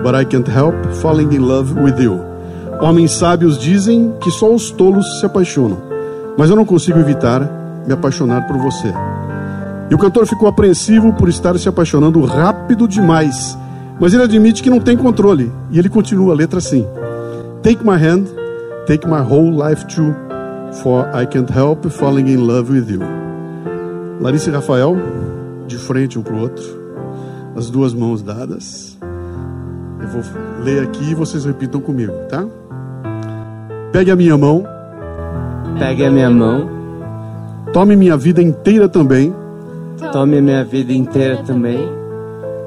but 0.03 0.15
I 0.15 0.25
can't 0.25 0.51
help 0.51 0.75
falling 1.01 1.33
in 1.35 1.41
love 1.41 1.73
with 1.81 1.99
you. 2.03 2.21
Homens 2.81 3.13
sábios 3.13 3.59
dizem 3.59 4.15
que 4.21 4.31
só 4.31 4.53
os 4.53 4.71
tolos 4.71 5.21
se 5.21 5.27
apaixonam, 5.27 5.79
mas 6.37 6.51
eu 6.51 6.57
não 6.57 6.65
consigo 6.65 6.99
evitar 6.99 7.41
me 7.87 7.93
apaixonar 7.93 8.47
por 8.47 8.57
você. 8.59 8.93
E 9.91 9.95
o 9.95 9.99
cantor 9.99 10.27
ficou 10.27 10.49
apreensivo 10.49 11.13
por 11.13 11.29
estar 11.29 11.59
se 11.59 11.69
apaixonando 11.69 12.25
rápido 12.25 12.87
demais, 12.87 13.59
mas 14.01 14.15
ele 14.15 14.23
admite 14.23 14.63
que 14.63 14.71
não 14.71 14.81
tem 14.81 14.97
controle 14.97 15.53
e 15.71 15.79
ele 15.79 15.91
continua 15.91 16.33
a 16.33 16.37
letra 16.37 16.59
assim: 16.59 16.87
Take 17.63 17.85
my 17.85 17.97
hand, 17.97 18.25
take 18.87 19.07
my 19.07 19.21
whole 19.21 19.51
life 19.51 19.85
too, 19.87 20.15
for 20.83 21.07
I 21.15 21.27
can't 21.27 21.53
help 21.53 21.87
falling 21.91 22.33
in 22.33 22.39
love 22.39 22.73
with 22.73 22.91
you. 22.91 23.01
Larissa 24.19 24.49
e 24.49 24.53
Rafael, 24.53 24.97
de 25.67 25.77
frente 25.77 26.19
um 26.19 26.23
para 26.23 26.35
o 26.35 26.41
outro, 26.41 26.65
as 27.55 27.69
duas 27.69 27.93
mãos 27.93 28.23
dadas. 28.23 28.99
Eu 30.01 30.09
vou 30.09 30.23
ler 30.65 30.83
aqui 30.83 31.11
e 31.11 31.15
vocês 31.15 31.45
repitam 31.45 31.81
comigo, 31.81 32.13
tá? 32.31 32.47
Pegue 33.93 34.11
a 34.11 34.17
minha 34.17 34.39
mão. 34.39 34.65
Pegue 35.79 36.07
a 36.07 36.11
minha 36.11 36.31
mão. 36.31 36.69
Tome 37.73 37.97
minha 37.97 38.17
vida 38.17 38.41
inteira 38.43 38.89
também. 38.89 39.35
Tome 40.11 40.41
minha 40.41 40.65
vida 40.65 40.93
inteira 40.93 41.43
também. 41.43 42.00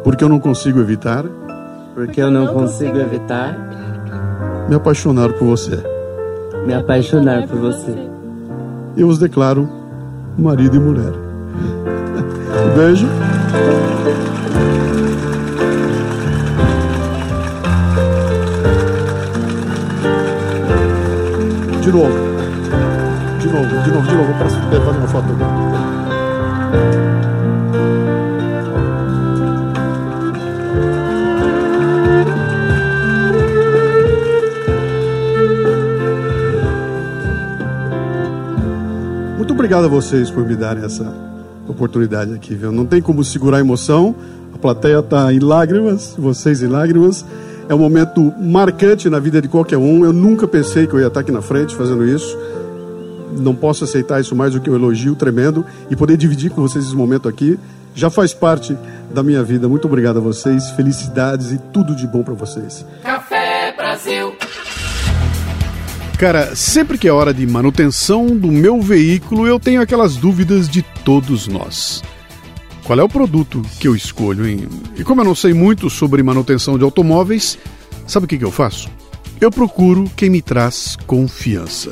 Porque 0.03 0.23
eu 0.23 0.29
não 0.29 0.39
consigo 0.39 0.79
evitar. 0.79 1.25
Porque 1.93 2.21
eu 2.21 2.29
não 2.29 2.47
consigo 2.47 2.97
evitar. 2.97 3.55
Me 4.67 4.75
apaixonar 4.75 5.31
por 5.33 5.47
você. 5.47 5.81
Me 6.65 6.73
apaixonar 6.73 7.47
por 7.47 7.57
você. 7.59 7.95
Eu 8.97 9.07
os 9.07 9.17
declaro 9.17 9.69
marido 10.37 10.75
e 10.75 10.79
mulher. 10.79 11.13
Beijo. 12.75 13.07
De 21.81 21.91
novo. 21.91 22.13
De 23.39 23.47
novo, 23.47 23.83
de 23.83 23.91
novo, 23.91 24.07
de 24.07 24.15
novo. 24.15 24.33
Para 24.37 24.49
fazer 24.49 24.97
uma 24.97 25.07
foto 25.07 25.25
aqui. 25.31 25.43
Obrigado 39.63 39.85
a 39.85 39.87
vocês 39.87 40.29
por 40.29 40.45
me 40.45 40.57
darem 40.57 40.83
essa 40.83 41.05
oportunidade 41.69 42.33
aqui, 42.33 42.53
viu? 42.53 42.69
Não 42.69 42.85
tem 42.85 43.01
como 43.01 43.23
segurar 43.23 43.57
a 43.57 43.59
emoção. 43.61 44.13
A 44.53 44.57
plateia 44.57 44.99
está 44.99 45.31
em 45.31 45.39
lágrimas, 45.39 46.15
vocês 46.17 46.61
em 46.61 46.67
lágrimas. 46.67 47.25
É 47.69 47.73
um 47.73 47.77
momento 47.77 48.33
marcante 48.41 49.09
na 49.09 49.19
vida 49.19 49.41
de 49.41 49.47
qualquer 49.47 49.77
um. 49.77 50.03
Eu 50.03 50.11
nunca 50.11 50.45
pensei 50.49 50.85
que 50.85 50.93
eu 50.93 50.99
ia 50.99 51.07
estar 51.07 51.21
aqui 51.21 51.31
na 51.31 51.41
frente 51.41 51.77
fazendo 51.77 52.05
isso. 52.05 52.37
Não 53.37 53.55
posso 53.55 53.85
aceitar 53.85 54.19
isso 54.19 54.35
mais 54.35 54.51
do 54.51 54.59
que 54.59 54.69
um 54.69 54.75
elogio 54.75 55.15
tremendo 55.15 55.65
e 55.89 55.95
poder 55.95 56.17
dividir 56.17 56.51
com 56.51 56.61
vocês 56.61 56.83
esse 56.83 56.95
momento 56.95 57.29
aqui. 57.29 57.57
Já 57.95 58.09
faz 58.09 58.33
parte 58.33 58.77
da 59.13 59.23
minha 59.23 59.43
vida. 59.43 59.69
Muito 59.69 59.87
obrigado 59.87 60.17
a 60.17 60.21
vocês. 60.21 60.71
Felicidades 60.71 61.53
e 61.53 61.57
tudo 61.71 61.95
de 61.95 62.05
bom 62.05 62.21
para 62.21 62.33
vocês. 62.33 62.85
Cara, 66.17 66.55
sempre 66.55 66.97
que 66.97 67.07
é 67.07 67.11
hora 67.11 67.33
de 67.33 67.45
manutenção 67.45 68.27
do 68.27 68.47
meu 68.47 68.81
veículo, 68.81 69.45
eu 69.45 69.59
tenho 69.59 69.81
aquelas 69.81 70.15
dúvidas 70.15 70.69
de 70.69 70.81
todos 71.03 71.47
nós. 71.47 72.01
qual 72.83 72.99
é 72.99 73.03
o 73.03 73.09
produto 73.09 73.61
que 73.79 73.87
eu 73.87 73.95
escolho. 73.95 74.47
Hein? 74.47 74.67
E 74.97 75.03
como 75.03 75.21
eu 75.21 75.25
não 75.25 75.35
sei 75.35 75.53
muito 75.53 75.89
sobre 75.89 76.21
manutenção 76.23 76.77
de 76.77 76.83
automóveis, 76.83 77.57
sabe 78.05 78.25
o 78.25 78.27
que, 78.27 78.37
que 78.37 78.45
eu 78.45 78.51
faço? 78.51 78.89
Eu 79.39 79.49
procuro 79.51 80.09
quem 80.15 80.29
me 80.29 80.41
traz 80.41 80.97
confiança. 81.07 81.91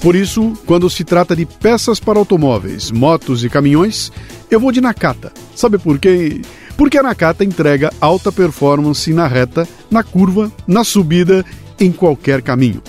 Por 0.00 0.16
isso, 0.16 0.52
quando 0.66 0.88
se 0.88 1.04
trata 1.04 1.36
de 1.36 1.44
peças 1.44 2.00
para 2.00 2.18
automóveis, 2.18 2.90
motos 2.90 3.44
e 3.44 3.48
caminhões, 3.50 4.10
eu 4.50 4.58
vou 4.58 4.72
de 4.72 4.80
Nakata. 4.80 5.32
Sabe 5.54 5.78
por 5.78 5.98
quê? 5.98 6.40
Porque 6.76 6.98
a 6.98 7.02
Nakata 7.02 7.44
entrega 7.44 7.92
alta 8.00 8.32
performance 8.32 9.12
na 9.12 9.26
reta, 9.26 9.68
na 9.90 10.02
curva, 10.02 10.50
na 10.66 10.84
subida, 10.84 11.44
em 11.78 11.92
qualquer 11.92 12.40
caminho. 12.42 12.82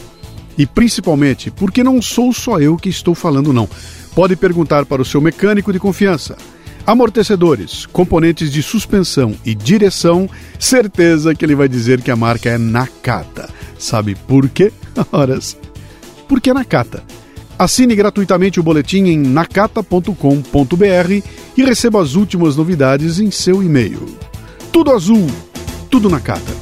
E 0.58 0.66
principalmente 0.66 1.50
porque 1.50 1.84
não 1.84 2.02
sou 2.02 2.34
só 2.34 2.60
eu 2.60 2.78
que 2.78 2.90
estou 2.90 3.16
falando, 3.16 3.54
não. 3.54 3.70
Pode 4.14 4.36
perguntar 4.36 4.86
para 4.86 5.02
o 5.02 5.06
seu 5.06 5.22
mecânico 5.22 5.72
de 5.72 5.80
confiança. 5.80 6.38
Amortecedores, 6.86 7.86
componentes 7.86 8.52
de 8.52 8.64
suspensão 8.64 9.36
e 9.46 9.54
direção, 9.54 10.30
certeza 10.60 11.36
que 11.36 11.46
ele 11.46 11.56
vai 11.56 11.70
dizer 11.70 12.02
que 12.02 12.10
a 12.10 12.16
marca 12.16 12.50
é 12.50 12.58
Nakata. 12.58 13.50
Sabe 13.78 14.16
por 14.16 14.50
quê? 14.50 14.72
Horas. 15.12 15.58
Porque 16.28 16.50
é 16.50 16.54
Nakata. 16.54 17.04
Assine 17.58 17.96
gratuitamente 17.96 18.60
o 18.60 18.64
boletim 18.64 19.06
em 19.06 19.20
nakata.com.br 19.20 20.16
e 21.56 21.64
receba 21.64 22.02
as 22.02 22.16
últimas 22.16 22.56
novidades 22.56 23.20
em 23.20 23.30
seu 23.30 23.62
e-mail. 23.62 24.08
Tudo 24.72 24.92
azul, 24.92 25.28
tudo 25.88 26.10
Nakata. 26.10 26.61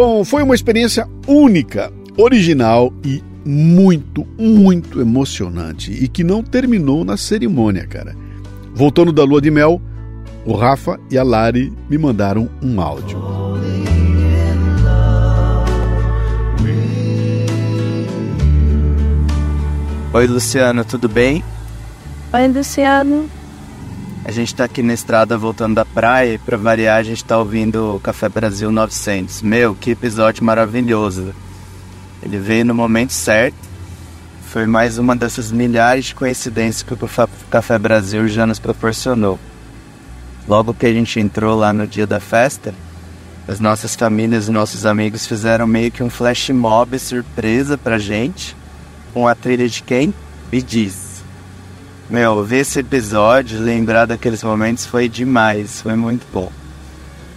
Bom, 0.00 0.24
foi 0.24 0.44
uma 0.44 0.54
experiência 0.54 1.08
única, 1.26 1.92
original 2.16 2.92
e 3.04 3.20
muito, 3.44 4.24
muito 4.38 5.00
emocionante 5.00 5.90
e 5.90 6.06
que 6.06 6.22
não 6.22 6.40
terminou 6.40 7.04
na 7.04 7.16
cerimônia, 7.16 7.84
cara. 7.84 8.14
Voltando 8.72 9.12
da 9.12 9.24
lua 9.24 9.40
de 9.40 9.50
mel, 9.50 9.82
o 10.46 10.54
Rafa 10.54 11.00
e 11.10 11.18
a 11.18 11.24
Lari 11.24 11.72
me 11.90 11.98
mandaram 11.98 12.48
um 12.62 12.80
áudio. 12.80 13.20
Oi, 20.12 20.26
Luciano, 20.28 20.84
tudo 20.84 21.08
bem? 21.08 21.42
Oi, 22.32 22.46
Luciano. 22.46 23.28
A 24.24 24.30
gente 24.30 24.54
tá 24.54 24.64
aqui 24.64 24.82
na 24.82 24.92
estrada 24.92 25.38
voltando 25.38 25.76
da 25.76 25.84
praia 25.84 26.34
e 26.34 26.38
pra 26.38 26.56
variar 26.56 26.98
a 26.98 27.02
gente 27.02 27.24
tá 27.24 27.38
ouvindo 27.38 27.96
o 27.96 28.00
Café 28.00 28.28
Brasil 28.28 28.70
900. 28.70 29.42
Meu, 29.42 29.74
que 29.74 29.92
episódio 29.92 30.44
maravilhoso. 30.44 31.34
Ele 32.22 32.38
veio 32.38 32.64
no 32.64 32.74
momento 32.74 33.12
certo. 33.12 33.56
Foi 34.48 34.66
mais 34.66 34.98
uma 34.98 35.14
dessas 35.14 35.52
milhares 35.52 36.06
de 36.06 36.14
coincidências 36.14 36.82
que 36.82 36.92
o 36.92 36.98
Café 37.50 37.78
Brasil 37.78 38.28
já 38.28 38.46
nos 38.46 38.58
proporcionou. 38.58 39.38
Logo 40.46 40.74
que 40.74 40.86
a 40.86 40.92
gente 40.92 41.20
entrou 41.20 41.56
lá 41.56 41.72
no 41.72 41.86
dia 41.86 42.06
da 42.06 42.18
festa, 42.18 42.74
as 43.46 43.60
nossas 43.60 43.94
famílias 43.94 44.48
e 44.48 44.50
nossos 44.50 44.84
amigos 44.84 45.26
fizeram 45.26 45.66
meio 45.66 45.90
que 45.90 46.02
um 46.02 46.10
flash 46.10 46.50
mob 46.50 46.98
surpresa 46.98 47.78
pra 47.78 47.98
gente, 47.98 48.56
com 49.14 49.28
a 49.28 49.34
trilha 49.34 49.68
de 49.68 49.82
quem? 49.82 50.12
Me 50.52 50.60
diz. 50.60 51.07
Meu, 52.10 52.42
ver 52.44 52.60
esse 52.60 52.80
episódio, 52.80 53.60
lembrar 53.60 54.06
daqueles 54.06 54.42
momentos 54.42 54.86
foi 54.86 55.08
demais, 55.08 55.82
foi 55.82 55.94
muito 55.94 56.26
bom. 56.32 56.50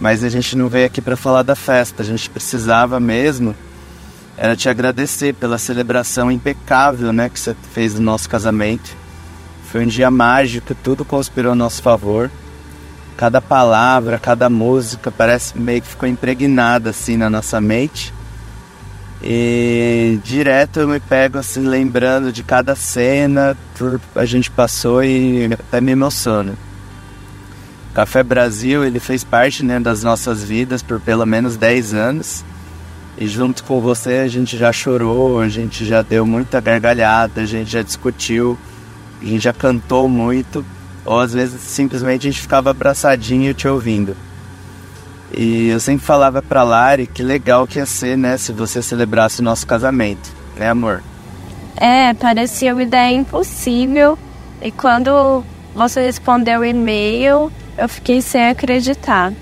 Mas 0.00 0.24
a 0.24 0.28
gente 0.28 0.56
não 0.56 0.68
veio 0.68 0.86
aqui 0.86 1.00
para 1.00 1.16
falar 1.16 1.42
da 1.42 1.54
festa, 1.54 2.02
a 2.02 2.06
gente 2.06 2.30
precisava 2.30 2.98
mesmo 2.98 3.54
era 4.36 4.56
te 4.56 4.68
agradecer 4.68 5.34
pela 5.34 5.58
celebração 5.58 6.30
impecável, 6.30 7.12
né, 7.12 7.28
que 7.28 7.38
você 7.38 7.54
fez 7.72 7.94
do 7.94 8.00
nosso 8.00 8.28
casamento. 8.28 8.96
Foi 9.70 9.84
um 9.84 9.86
dia 9.86 10.10
mágico, 10.10 10.74
tudo 10.74 11.04
conspirou 11.04 11.52
a 11.52 11.54
nosso 11.54 11.82
favor. 11.82 12.30
Cada 13.16 13.40
palavra, 13.40 14.18
cada 14.18 14.48
música 14.50 15.10
parece 15.10 15.56
meio 15.56 15.82
que 15.82 15.88
ficou 15.88 16.08
impregnada 16.08 16.90
assim 16.90 17.16
na 17.16 17.30
nossa 17.30 17.60
mente. 17.60 18.12
E 19.22 20.18
direto 20.24 20.80
eu 20.80 20.88
me 20.88 20.98
pego 20.98 21.38
assim 21.38 21.60
lembrando 21.60 22.32
de 22.32 22.42
cada 22.42 22.74
cena 22.74 23.56
que 23.76 23.84
a 24.18 24.24
gente 24.24 24.50
passou 24.50 25.04
e 25.04 25.48
até 25.52 25.80
me 25.80 25.92
emociona. 25.92 26.54
Café 27.94 28.22
Brasil, 28.22 28.84
ele 28.84 28.98
fez 28.98 29.22
parte 29.22 29.64
né, 29.64 29.78
das 29.78 30.02
nossas 30.02 30.42
vidas 30.42 30.82
por 30.82 30.98
pelo 30.98 31.24
menos 31.24 31.56
10 31.56 31.94
anos. 31.94 32.44
E 33.16 33.28
junto 33.28 33.62
com 33.64 33.80
você 33.80 34.14
a 34.14 34.28
gente 34.28 34.56
já 34.56 34.72
chorou, 34.72 35.40
a 35.40 35.48
gente 35.48 35.84
já 35.84 36.02
deu 36.02 36.26
muita 36.26 36.60
gargalhada, 36.60 37.42
a 37.42 37.46
gente 37.46 37.70
já 37.70 37.82
discutiu, 37.82 38.58
a 39.20 39.24
gente 39.24 39.44
já 39.44 39.52
cantou 39.52 40.08
muito, 40.08 40.64
ou 41.04 41.20
às 41.20 41.32
vezes 41.32 41.60
simplesmente 41.60 42.26
a 42.26 42.30
gente 42.30 42.40
ficava 42.40 42.70
abraçadinho 42.70 43.54
te 43.54 43.68
ouvindo. 43.68 44.16
E 45.36 45.68
eu 45.68 45.80
sempre 45.80 46.04
falava 46.04 46.42
pra 46.42 46.62
Lari 46.62 47.06
que 47.06 47.22
legal 47.22 47.66
que 47.66 47.78
ia 47.78 47.86
ser, 47.86 48.18
né, 48.18 48.36
se 48.36 48.52
você 48.52 48.82
celebrasse 48.82 49.40
o 49.40 49.44
nosso 49.44 49.66
casamento, 49.66 50.30
né, 50.56 50.68
amor? 50.68 51.02
É, 51.76 52.12
parecia 52.14 52.72
uma 52.72 52.82
ideia 52.82 53.14
impossível. 53.16 54.18
E 54.60 54.70
quando 54.70 55.42
você 55.74 56.02
respondeu 56.02 56.60
o 56.60 56.64
e-mail, 56.64 57.50
eu 57.78 57.88
fiquei 57.88 58.20
sem 58.20 58.48
acreditar. 58.48 59.32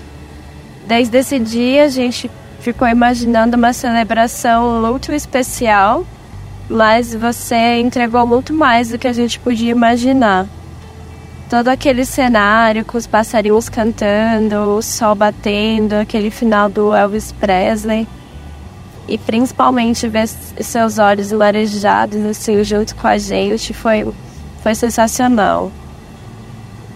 Desde 0.87 1.17
esse 1.17 1.37
dia, 1.37 1.85
a 1.85 1.89
gente 1.89 2.31
ficou 2.61 2.87
imaginando 2.87 3.57
uma 3.57 3.73
celebração 3.73 4.81
muito 4.81 5.11
especial, 5.11 6.05
mas 6.69 7.13
você 7.13 7.79
entregou 7.79 8.25
muito 8.25 8.53
mais 8.53 8.89
do 8.89 8.97
que 8.97 9.07
a 9.07 9.13
gente 9.13 9.39
podia 9.39 9.71
imaginar 9.71 10.47
todo 11.51 11.67
aquele 11.67 12.05
cenário 12.05 12.85
com 12.85 12.97
os 12.97 13.05
passarinhos 13.05 13.67
cantando, 13.67 14.55
o 14.55 14.81
sol 14.81 15.13
batendo, 15.13 15.95
aquele 15.95 16.31
final 16.31 16.69
do 16.69 16.95
Elvis 16.95 17.33
Presley. 17.33 18.07
E 19.05 19.17
principalmente 19.17 20.07
ver 20.07 20.29
seus 20.29 20.97
olhos 20.97 21.29
larejados 21.29 22.23
assim 22.25 22.63
junto 22.63 22.95
com 22.95 23.05
a 23.05 23.17
gente 23.17 23.73
foi, 23.73 24.09
foi 24.63 24.73
sensacional. 24.73 25.69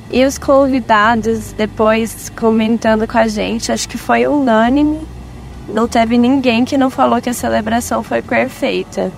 E 0.09 0.23
os 0.23 0.37
convidados 0.37 1.51
depois 1.51 2.29
comentando 2.29 3.05
com 3.05 3.17
a 3.17 3.27
gente, 3.27 3.73
acho 3.73 3.89
que 3.89 3.97
foi 3.97 4.25
unânime. 4.25 5.05
Não 5.67 5.85
teve 5.85 6.17
ninguém 6.17 6.63
que 6.63 6.77
não 6.77 6.89
falou 6.89 7.21
que 7.21 7.29
a 7.29 7.33
celebração 7.33 8.01
foi 8.01 8.21
perfeita. 8.21 9.11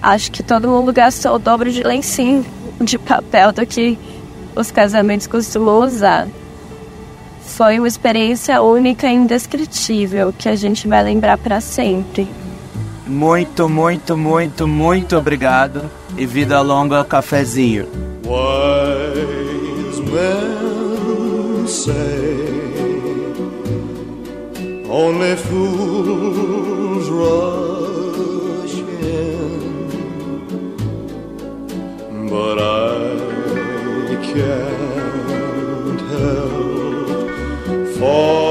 Acho 0.00 0.30
que 0.30 0.44
todo 0.44 0.68
mundo 0.68 0.92
gastou 0.92 1.34
o 1.34 1.38
dobro 1.40 1.72
de 1.72 1.82
lencinho 1.82 2.46
de 2.80 2.98
papel 2.98 3.52
do 3.52 3.66
que 3.66 3.98
os 4.54 4.70
casamentos 4.70 5.26
costumam 5.26 5.80
usar. 5.80 6.28
Foi 7.42 7.78
uma 7.78 7.88
experiência 7.88 8.60
única 8.62 9.08
e 9.08 9.14
indescritível 9.14 10.32
que 10.36 10.48
a 10.48 10.54
gente 10.54 10.86
vai 10.86 11.02
lembrar 11.02 11.38
para 11.38 11.60
sempre. 11.60 12.28
Muito, 13.06 13.68
muito, 13.68 14.16
muito, 14.16 14.68
muito 14.68 15.16
obrigado 15.16 15.90
e 16.16 16.26
vida 16.26 16.60
longa 16.60 16.98
ao 16.98 17.04
cafezinho. 17.04 17.86
Wise 18.24 20.02
men 20.02 21.66
say 21.66 22.48
only 24.90 25.36
fools 25.36 27.08
rush 27.08 27.77
but 32.30 32.58
I 32.58 34.16
can't 34.32 36.00
help 36.10 37.96
falling 37.96 38.47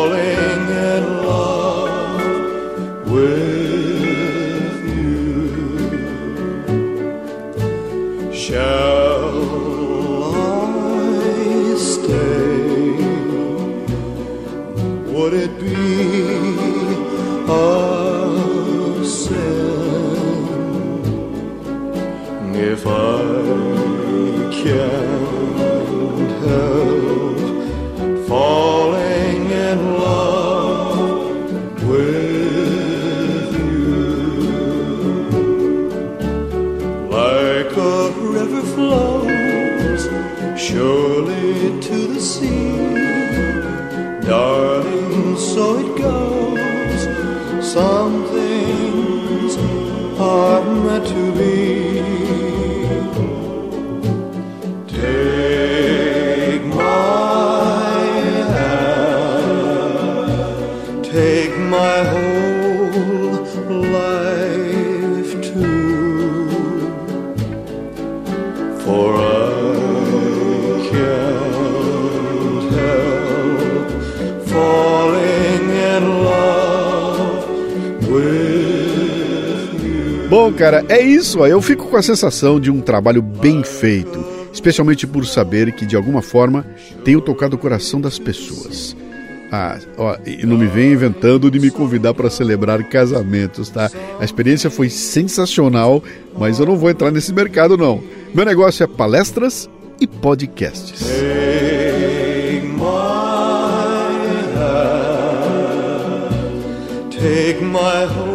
Bom, 80.48 80.54
cara, 80.54 80.86
é 80.88 81.02
isso. 81.02 81.46
Eu 81.46 81.62
fico 81.62 81.90
com 81.90 81.98
a 81.98 82.02
sensação 82.02 82.58
de 82.58 82.72
um 82.72 82.80
trabalho 82.80 83.22
bem 83.22 83.66
feito, 83.66 84.26
especialmente 84.54 85.06
por 85.06 85.26
saber 85.26 85.74
que 85.74 85.86
de 85.86 85.94
alguma 85.94 86.22
forma 86.22 86.66
tenho 87.04 87.20
tocado 87.20 87.58
o 87.58 87.60
coração 87.60 88.00
das 88.00 88.18
pessoas. 88.18 88.96
Ah, 89.52 89.78
ó, 89.98 90.16
não 90.46 90.58
me 90.58 90.66
vem 90.66 90.94
inventando 90.94 91.52
de 91.52 91.60
me 91.60 91.70
convidar 91.70 92.14
para 92.14 92.30
celebrar 92.30 92.82
casamentos, 92.86 93.68
tá? 93.68 93.92
A 94.22 94.24
experiência 94.24 94.70
foi 94.70 94.90
sensacional, 94.90 96.02
mas 96.40 96.60
eu 96.60 96.66
não 96.66 96.78
vou 96.78 96.90
entrar 96.90 97.12
nesse 97.12 97.34
mercado 97.34 97.76
não. 97.76 98.02
Meu 98.34 98.46
negócio 98.46 98.86
é 98.86 98.88
palestras 98.88 99.70
e 100.00 100.08
podcasts. 100.08 101.06
Take 107.12 107.62
my 107.62 108.27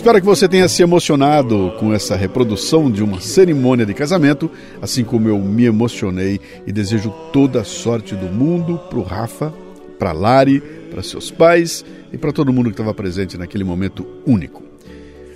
Espero 0.00 0.18
que 0.18 0.26
você 0.26 0.48
tenha 0.48 0.66
se 0.66 0.82
emocionado 0.82 1.74
com 1.78 1.92
essa 1.92 2.16
reprodução 2.16 2.90
de 2.90 3.02
uma 3.02 3.20
cerimônia 3.20 3.84
de 3.84 3.92
casamento, 3.92 4.50
assim 4.80 5.04
como 5.04 5.28
eu 5.28 5.38
me 5.38 5.66
emocionei 5.66 6.40
e 6.66 6.72
desejo 6.72 7.10
toda 7.34 7.60
a 7.60 7.64
sorte 7.64 8.14
do 8.14 8.24
mundo 8.24 8.78
pro 8.88 9.02
Rafa, 9.02 9.52
pra 9.98 10.12
Lari, 10.12 10.62
para 10.90 11.02
seus 11.02 11.30
pais 11.30 11.84
e 12.10 12.16
para 12.16 12.32
todo 12.32 12.50
mundo 12.50 12.70
que 12.70 12.72
estava 12.72 12.94
presente 12.94 13.36
naquele 13.36 13.62
momento 13.62 14.06
único. 14.26 14.62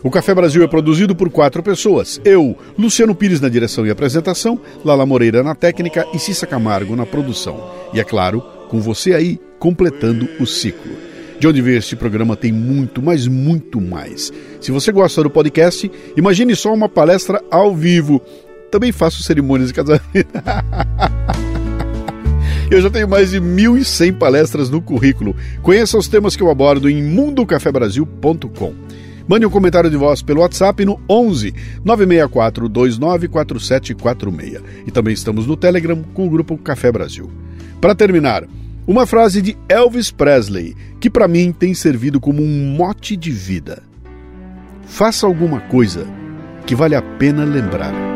O 0.03 0.11
Café 0.11 0.35
Brasil 0.35 0.65
é 0.65 0.67
produzido 0.67 1.15
por 1.15 1.29
quatro 1.29 1.63
pessoas. 1.63 2.19
Eu, 2.25 2.57
Luciano 2.79 3.15
Pires 3.15 3.43
na 3.43 3.51
direção 3.51 3.87
e 3.87 3.91
apresentação, 3.91 4.59
Lala 4.83 5.05
Moreira 5.05 5.43
na 5.43 5.55
técnica 5.55 6.07
e 6.15 6.19
Cissa 6.19 6.47
Camargo 6.47 6.97
na 6.97 7.05
produção. 7.05 7.71
E 7.93 8.01
é 8.01 8.05
claro, 8.05 8.41
com 8.71 8.81
você 8.81 9.13
aí, 9.13 9.39
completando 9.59 10.27
o 10.41 10.47
ciclo. 10.47 11.04
De 11.45 11.49
onde 11.49 11.61
veio 11.61 11.77
este 11.77 11.95
programa 11.95 12.35
tem 12.37 12.51
muito, 12.51 13.03
mas 13.03 13.27
muito 13.27 13.79
mais. 13.79 14.33
Se 14.63 14.73
você 14.73 14.91
gosta 14.91 15.23
do 15.23 15.29
podcast, 15.29 15.93
imagine 16.17 16.57
só 16.57 16.73
uma 16.73 16.89
palestra 16.89 17.39
ao 17.51 17.77
vivo. 17.77 18.19
Também 18.71 18.91
faço 18.91 19.23
cerimônias 19.23 19.69
de 19.69 19.75
casamento. 19.75 20.15
Eu 22.73 22.81
já 22.81 22.89
tenho 22.89 23.07
mais 23.07 23.33
de 23.33 23.43
1.100 23.43 24.17
palestras 24.17 24.71
no 24.71 24.81
currículo. 24.81 25.37
Conheça 25.61 25.99
os 25.99 26.09
temas 26.09 26.35
que 26.35 26.43
eu 26.43 26.51
abordo 26.51 26.89
em 26.89 27.03
mundocafebrasil.com. 27.03 28.75
Mande 29.29 29.45
um 29.45 29.51
comentário 29.51 29.91
de 29.91 29.99
voz 29.99 30.23
pelo 30.23 30.41
WhatsApp 30.41 30.83
no 30.87 30.99
11 31.07 31.55
964 31.85 32.71
294746. 32.71 34.63
E 34.87 34.91
também 34.91 35.13
estamos 35.13 35.47
no 35.47 35.59
Telegram 35.59 36.03
com 36.15 36.27
o 36.27 36.31
grupo 36.31 36.57
Café 36.57 36.91
Brasil. 36.91 37.31
Para 37.83 37.95
terminar, 37.95 38.49
uma 38.87 39.07
frase 39.07 39.41
de 39.41 39.57
Elvis 39.69 40.11
Presley, 40.11 40.77
que 41.01 41.09
para 41.09 41.29
mim 41.29 41.53
tem 41.53 41.75
servido 41.75 42.21
como 42.21 42.43
um 42.43 42.75
mote 42.77 43.17
de 43.17 43.31
vida. 43.31 43.83
Faça 44.83 45.27
alguma 45.27 45.61
coisa 45.61 46.07
que 46.67 46.75
vale 46.75 46.95
a 46.95 47.03
pena 47.03 47.45
lembrar. 47.45 48.14